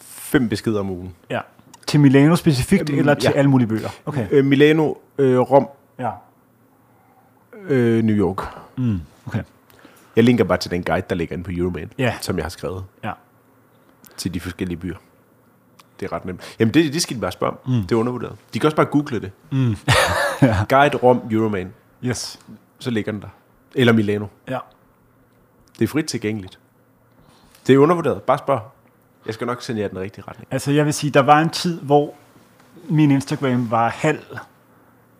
[0.00, 1.14] fem beskeder om ugen.
[1.30, 1.40] Ja.
[1.90, 3.38] Til Milano specifikt, Øhm, eller til ja.
[3.38, 3.88] alle mulige bøger?
[4.06, 4.26] Okay.
[4.30, 5.68] Øh, Milano, øh, Rom,
[5.98, 6.10] Ja.
[7.62, 8.42] øh, New York.
[8.76, 9.42] Mm, okay.
[10.16, 12.14] Jeg linker bare til den guide, der ligger inde på Euroman, Ja.
[12.20, 13.12] som jeg har skrevet Ja.
[14.16, 14.96] til de forskellige byer.
[16.00, 16.56] Det er ret nemt.
[16.58, 17.58] Jamen, det, det skal de bare spørge om.
[17.74, 17.82] Mm.
[17.82, 18.36] Det er undervurderet.
[18.54, 19.30] De kan også bare google det.
[19.52, 19.76] Mm.
[20.72, 21.72] Guide Rom Euroman.
[22.04, 22.38] Yes.
[22.78, 23.28] Så ligger den der.
[23.74, 24.26] Eller Milano.
[24.48, 24.58] Ja.
[25.78, 26.58] Det er frit tilgængeligt.
[27.66, 28.22] Det er undervurderet.
[28.22, 28.60] Bare spørg.
[29.26, 30.48] Jeg skal nok sende jer den rigtige retning.
[30.50, 32.14] Altså, jeg vil sige, der var en tid, hvor
[32.88, 34.22] min Instagram var halv,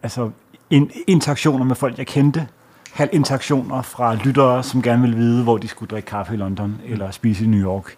[0.03, 0.31] altså
[0.71, 2.49] in, interaktioner med folk, jeg kendte,
[2.93, 6.81] halv interaktioner fra lyttere, som gerne ville vide, hvor de skulle drikke kaffe i London,
[6.85, 7.97] eller spise i New York.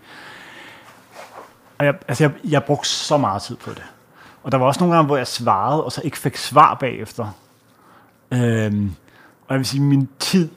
[1.78, 3.82] Og jeg, altså, jeg, jeg brugte så meget tid på det.
[4.42, 7.26] Og der var også nogle gange, hvor jeg svarede, og så ikke fik svar bagefter.
[8.30, 8.94] Øhm,
[9.48, 10.50] og jeg vil sige, min tid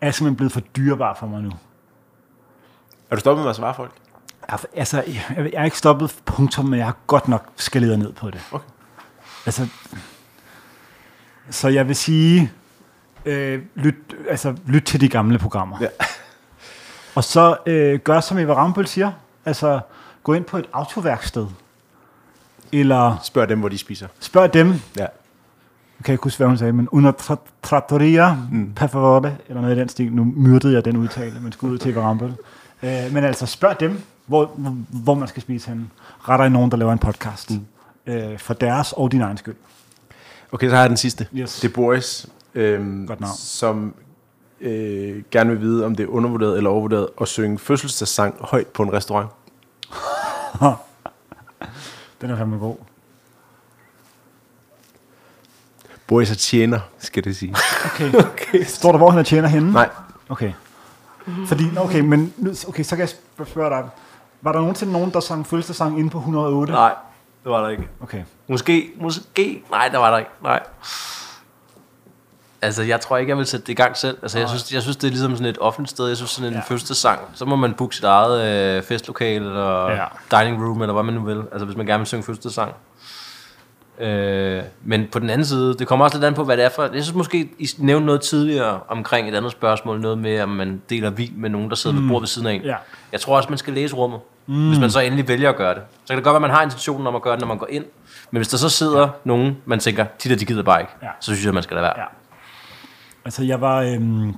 [0.00, 1.50] er simpelthen blevet for dyrebar for mig nu.
[3.10, 3.92] Er du stoppet med at svare folk?
[4.50, 8.12] Jeg, altså, jeg, jeg er ikke stoppet punktum, men jeg har godt nok skaleret ned
[8.12, 8.40] på det.
[8.52, 8.68] Okay.
[9.46, 9.66] Altså,
[11.50, 12.52] så jeg vil sige,
[13.24, 13.94] øh, lyt,
[14.28, 15.76] altså, lyt til de gamle programmer.
[15.80, 15.86] Ja.
[17.16, 19.12] Og så øh, gør, som Eva Rambøl siger.
[19.44, 19.80] Altså,
[20.22, 21.46] gå ind på et autoværksted.
[22.72, 24.08] Eller Spørg dem, hvor de spiser.
[24.20, 25.00] spørg dem, Ja.
[25.98, 28.72] jeg kan ikke huske, hvad hun sagde, men una tra- trattoria, mm.
[28.76, 30.12] per favore, eller noget i den stil.
[30.12, 32.34] Nu myrdede jeg den udtale, men skulle ud til Eva Rambøl.
[32.82, 34.46] Øh, men altså, spørg dem, hvor,
[34.88, 35.88] hvor, man skal spise henne.
[36.28, 37.50] Retter i nogen, der laver en podcast.
[37.50, 37.66] Mm.
[38.06, 39.56] Øh, for deres og din egen skyld.
[40.52, 41.26] Okay, så har jeg den sidste.
[41.34, 41.60] Yes.
[41.60, 43.26] Det er Boris, navn.
[43.36, 43.94] som
[44.60, 48.82] øh, gerne vil vide, om det er undervurderet eller overvurderet at synge fødselsdagssang højt på
[48.82, 49.30] en restaurant.
[52.20, 52.76] Den er fandme god.
[56.06, 57.54] Boris er tjener, skal det sige.
[57.84, 58.14] Okay.
[58.32, 58.64] okay.
[58.64, 59.72] Står der, hvor han er tjener henne?
[59.72, 59.88] Nej,
[60.28, 60.52] Okay.
[61.46, 63.88] Fordi, okay, men nu, okay, så kan jeg sp- spørge dig.
[64.42, 66.72] Var der nogensinde nogen, der sang fødselsdagssang inde på 108?
[66.72, 66.94] Nej,
[67.44, 67.88] det var der ikke.
[68.02, 68.22] Okay.
[68.48, 70.60] Måske, måske, nej, der var der ikke, nej.
[72.62, 74.18] Altså, jeg tror ikke, jeg vil sætte det i gang selv.
[74.22, 76.06] Altså, jeg synes, jeg synes, det er ligesom sådan et offentligt sted.
[76.08, 76.60] Jeg synes, sådan en Ja.
[76.60, 78.40] fødselsdagssang, så må man booke sit eget
[78.76, 80.04] øh, festlokale, eller ja.
[80.38, 81.42] dining room, eller hvad man nu vil.
[81.52, 82.72] Altså, hvis man gerne vil synge fødselsdagssang.
[84.00, 86.68] Øh, men på den anden side, det kommer også lidt an på, hvad det er
[86.68, 86.82] for...
[86.82, 90.82] Jeg synes måske, I nævnte noget tidligere omkring et andet spørgsmål, noget med, om man
[90.90, 92.02] deler vin med nogen, der sidder mm.
[92.02, 92.62] ved bordet ved siden af en.
[92.62, 92.76] Ja.
[93.12, 94.68] Jeg tror også, man skal læse rummet, mm.
[94.68, 95.82] hvis man så endelig vælger at gøre det.
[96.04, 97.58] Så kan det godt være, at man har intentionen om at gøre det, når man
[97.58, 97.84] går ind.
[98.30, 99.08] Men hvis der så sidder ja.
[99.24, 101.08] nogen, man tænker, de der, de gider bare ikke, Ja.
[101.20, 101.94] så synes jeg, man skal lade være.
[101.98, 102.04] Ja.
[103.24, 103.80] Altså, jeg var...
[103.82, 104.34] Øhm,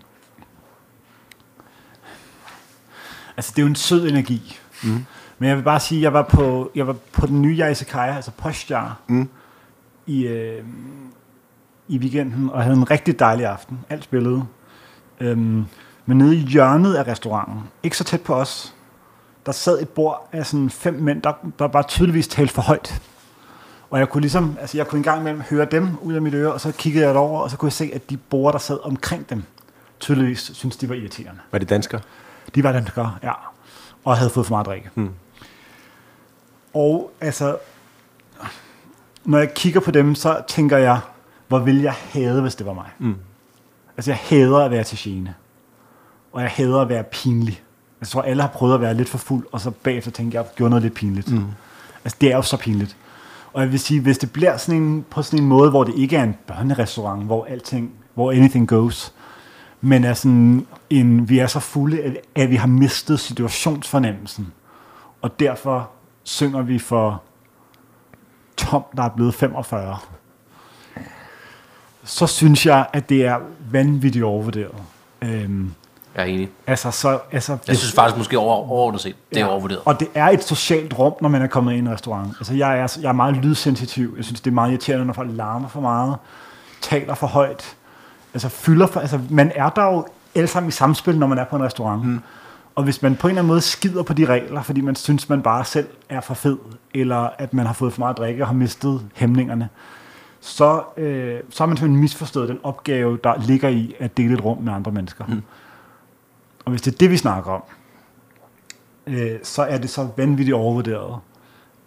[3.37, 4.59] altså, det er jo en sød energi.
[4.83, 5.07] Mm.
[5.39, 8.31] Men jeg vil bare sige, jeg var på, jeg var på den nye Isekaya, altså
[8.31, 9.29] Postjar, mm.
[10.07, 10.65] I, øh,
[11.89, 13.79] i weekenden, og havde en rigtig dejlig aften.
[13.91, 14.45] Alt spillede.
[15.21, 15.65] Øhm,
[16.07, 18.75] men nede i hjørnet af restauranten, ikke så tæt på os,
[19.47, 23.03] der sad et bord af sådan fem mænd, der, der bare tydeligvis talte for højt.
[23.91, 26.35] Og jeg kunne ligesom, altså jeg kunne en gang imellem høre dem ud af mit
[26.35, 28.59] øre, og så kiggede jeg over, og så kunne jeg se, at de borgere, der
[28.59, 29.43] sad omkring dem,
[30.01, 31.41] tydeligvis synes de var irriterende.
[31.53, 32.01] var det dansker?
[32.55, 33.33] De var danskere, ja.
[34.05, 34.91] Og havde fået for meget drikke.
[34.95, 35.11] Hmm.
[36.75, 37.57] Og altså,
[39.25, 41.01] når jeg kigger på dem, så tænker jeg,
[41.49, 42.89] hvor ville jeg hade, hvis det var mig.
[42.99, 43.15] Mm.
[43.97, 45.35] Altså, jeg hader at være til gene.
[46.33, 47.63] Og jeg hader at være pinlig.
[48.01, 50.45] Jeg tror, alle har prøvet at være lidt for fuld, og så bagefter tænker jeg,
[50.45, 51.33] at jeg gjorde noget lidt pinligt.
[51.33, 51.45] Mm.
[52.05, 52.97] Altså, det er jo så pinligt.
[53.53, 55.95] Og jeg vil sige, hvis det bliver sådan en, på sådan en måde, hvor det
[55.95, 59.15] ikke er en børnerestaurant, hvor alting, hvor anything goes,
[59.81, 64.53] men er sådan en, vi er så fulde, at, at vi har mistet situationsfornemmelsen.
[65.23, 65.91] Og derfor
[66.23, 67.23] synger vi for
[68.71, 69.99] Tom, der er blevet 45.
[72.05, 73.37] Så synes jeg, at det er
[73.71, 74.75] vanvittigt overvurderet.
[75.23, 75.73] Øhm,
[76.15, 76.49] Jeg er enig.
[76.67, 79.83] altså, så, altså, Jeg synes faktisk måske over, overordnet set, det er overvurderet.
[79.85, 82.29] og det er et socialt rum, når man er kommet ind i en restaurant.
[82.39, 84.15] Altså, jeg er, jeg er meget lydsensitiv.
[84.17, 86.17] Jeg synes, det er meget irriterende, når folk larmer for meget,
[86.81, 87.77] taler for højt,
[88.35, 89.01] altså fylder for...
[89.01, 92.05] Altså, man er der jo alle sammen i samspil, når man er på en restaurant.
[92.05, 92.21] Mm.
[92.75, 95.29] Og hvis man på en eller anden måde skider på de regler, fordi man synes,
[95.29, 96.59] man bare selv er for fed,
[96.95, 99.69] eller at man har fået for meget drikke og har mistet hæmningerne,
[100.41, 104.45] så, øh, så har man simpelthen misforstået den opgave, der ligger i at dele et
[104.45, 105.25] rum med andre mennesker.
[105.27, 105.43] Mm.
[106.65, 107.63] Og hvis det er det, vi snakker om,
[109.07, 111.19] øh, så er det så vanvittigt overvurderet,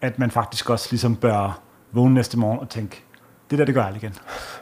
[0.02, 1.60] at man faktisk også ligesom bør
[1.92, 3.02] vågne næste morgen og tænke,
[3.50, 4.16] det der, det gør jeg aldrig igen.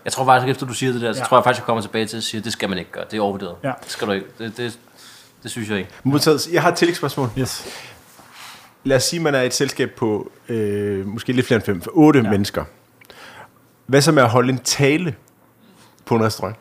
[0.05, 1.25] Jeg tror faktisk, efter du siger det der, så Ja.
[1.25, 3.03] tror jeg faktisk, jeg kommer tilbage til at sige, at det skal man ikke gøre.
[3.11, 3.55] Det er overvurderet.
[3.63, 3.71] Ja.
[3.83, 4.27] Det skal du ikke.
[4.39, 4.79] Det, det,
[5.43, 5.89] det synes jeg ikke.
[6.03, 6.53] Modtaget.
[6.53, 7.29] Jeg har et tillægsspørgsmål.
[7.37, 7.65] Yes.
[8.83, 11.81] Lad os sige, at man er et selskab på øh, måske lidt flere end fem,
[11.81, 12.29] for otte ja.
[12.29, 12.63] mennesker.
[13.85, 15.15] Hvad så med at holde en tale
[16.05, 16.55] på en restaurant?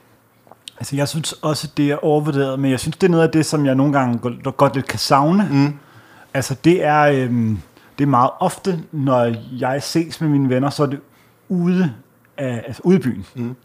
[0.78, 3.46] Altså, jeg synes også, det er overvurderet, men jeg synes, det er noget af det,
[3.46, 4.18] som jeg nogle gange
[4.52, 5.48] godt, lidt kan savne.
[5.50, 5.74] Mm.
[6.34, 7.58] Altså, det er, øhm,
[7.98, 11.00] det er meget ofte, når jeg ses med mine venner, så er det
[11.48, 11.94] ude,
[12.36, 13.26] af, altså ude i byen.
[13.34, 13.56] Mm.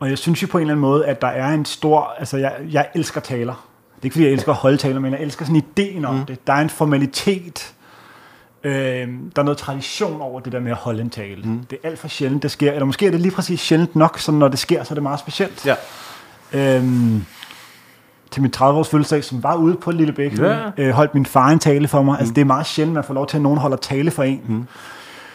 [0.00, 2.14] Og jeg synes jo på en eller anden måde, at der er en stor...
[2.18, 3.68] Altså, jeg, jeg elsker taler.
[4.06, 6.24] Ikke, fordi jeg elsker at holde taler, men jeg elsker sådan ideen om mm.
[6.26, 6.46] det.
[6.46, 7.74] Der er en formalitet.
[8.64, 11.42] Øh, der er noget tradition over det der med at holde en tale.
[11.44, 11.58] Mm.
[11.70, 12.72] Det er alt for sjældent, det sker.
[12.72, 15.02] Eller måske er det lige præcis sjældent nok, så når det sker, så er det
[15.02, 15.66] meget specielt.
[15.66, 15.74] Ja.
[16.52, 17.24] Øhm,
[18.30, 20.58] til min 30-års fødselsdag, som var ude på Lille Bæk, Ja.
[20.78, 22.12] øh, holdt min far en tale for mig.
[22.12, 22.18] Mm.
[22.18, 24.22] Altså, det er meget sjældent, at man får lov til, at nogen holder tale for
[24.22, 24.40] en.
[24.48, 24.64] Mm.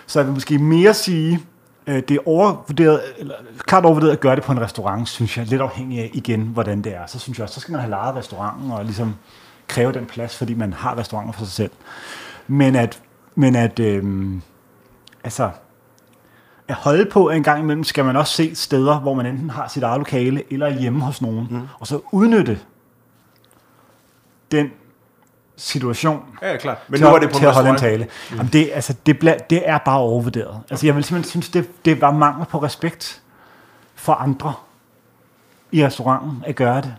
[0.07, 1.39] Så jeg vil måske mere sige,
[1.87, 5.45] øh, det er overvurderet, eller klart overvurderet at gøre det på en restaurant, synes jeg,
[5.45, 7.05] lidt afhængig af igen, hvordan det er.
[7.05, 9.15] Så synes jeg også, så skal man have lejet restauranten og ligesom
[9.67, 11.71] kræve den plads, fordi man har restauranter for sig selv.
[12.47, 13.01] Men at,
[13.35, 14.41] men at øhm,
[15.23, 15.49] altså,
[16.67, 19.67] at holde på en gang imellem, skal man også se steder, hvor man enten har
[19.67, 21.61] sit eget lokale, eller er hjemme hos nogen, mm.
[21.79, 22.59] og så udnytte
[24.51, 24.71] den
[25.61, 26.77] situation Ja, klart.
[26.87, 28.03] Men til, nu er det på til at holde en tale.
[28.29, 28.37] Mm.
[28.37, 30.61] Jamen det, altså, det, ble, det er bare overvurderet.
[30.69, 33.21] Altså, jeg vil simpelthen synes, det, det var mangel på respekt
[33.95, 34.53] for andre.
[35.71, 36.95] i restauranten at gøre det.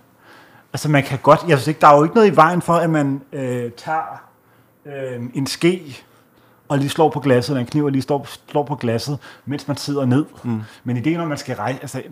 [0.72, 2.74] Altså man kan godt, jeg synes ikke, der er jo ikke noget i vejen for,
[2.74, 4.22] at man øh, tager
[4.86, 6.02] øh, en ske
[6.68, 9.68] og lige slår på glasset, eller en kniv og lige slår, slår på glasset, mens
[9.68, 10.24] man sidder ned.
[10.42, 10.62] Mm.
[10.84, 12.02] Men ideen om, man skal rejse, altså,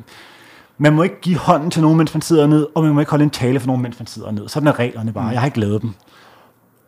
[0.79, 3.11] man må ikke give hånden til nogen, mens man sidder ned, og man må ikke
[3.11, 4.49] holde en tale for nogen, mens man sidder ned.
[4.49, 5.25] Sådan er reglerne bare.
[5.25, 5.31] Mm.
[5.31, 5.95] Jeg har ikke lavet dem.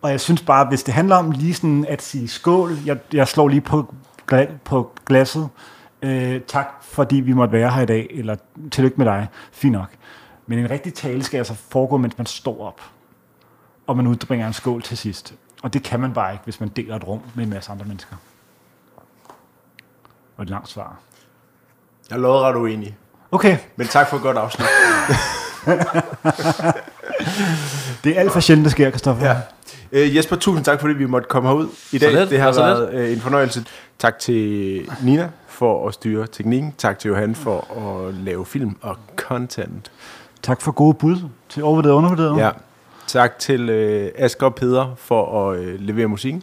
[0.02, 3.28] Og jeg synes bare, hvis det handler om lige sådan at sige skål, jeg, jeg
[3.28, 3.94] slår lige på,
[4.26, 5.48] gla, på glasset,
[6.02, 8.36] øh, tak fordi vi måtte være her i dag, eller
[8.70, 9.88] tillykke med dig, fint nok.
[10.46, 12.80] Men en rigtig tale skal altså foregå, mens man står op,
[13.86, 15.34] og man udbringer en skål til sidst.
[15.62, 17.84] Og det kan man bare ikke, hvis man deler et rum med en masse andre
[17.84, 18.16] mennesker.
[20.36, 20.96] Og et langt svar.
[22.10, 22.96] Jeg er lodret uenig.
[23.30, 24.66] Okay, Men tak for et godt afsnit.
[28.04, 29.26] det er alt for sjældent, det sker, Kristoffer.
[29.26, 29.36] Ja.
[29.92, 32.12] Øh, Jesper, tusind tak, fordi vi måtte komme herud i dag.
[32.12, 32.30] lidt.
[32.30, 33.64] Det har Så været øh, en fornøjelse.
[33.98, 36.74] Tak til Nina for at styre teknikken.
[36.78, 37.78] Tak til Johan for
[38.08, 39.90] at lave film og content.
[40.42, 41.16] Tak for gode bud
[41.48, 42.38] til overvurderet og undervurderet.
[42.38, 42.50] Ja.
[43.06, 46.42] Tak til øh, Asger og Peder for at øh, levere musikken.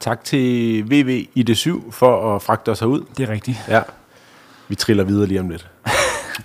[0.00, 3.04] Tak til VV i det 7 for at fragte os herud.
[3.16, 3.58] Det er rigtigt.
[3.68, 3.82] Ja.
[4.68, 5.68] Vi triller videre lige om lidt.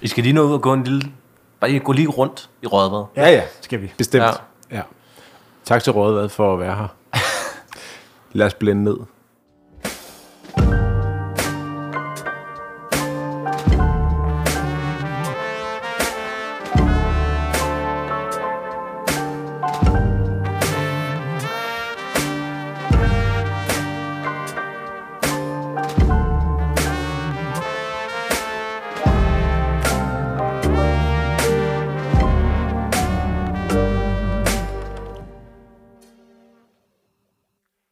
[0.02, 1.02] I skal lige nå ud og gå en lille...
[1.62, 3.03] Bare lige gå lige rundt i Rødvad.
[3.16, 3.43] Ja, ja.
[3.62, 3.93] Skal vi.
[3.97, 4.24] Bestemt.
[4.24, 4.32] Ja.
[4.78, 4.82] Ja.
[5.66, 6.88] Tak til Rådvad for at være her.
[8.38, 8.97] Lad os blende ned.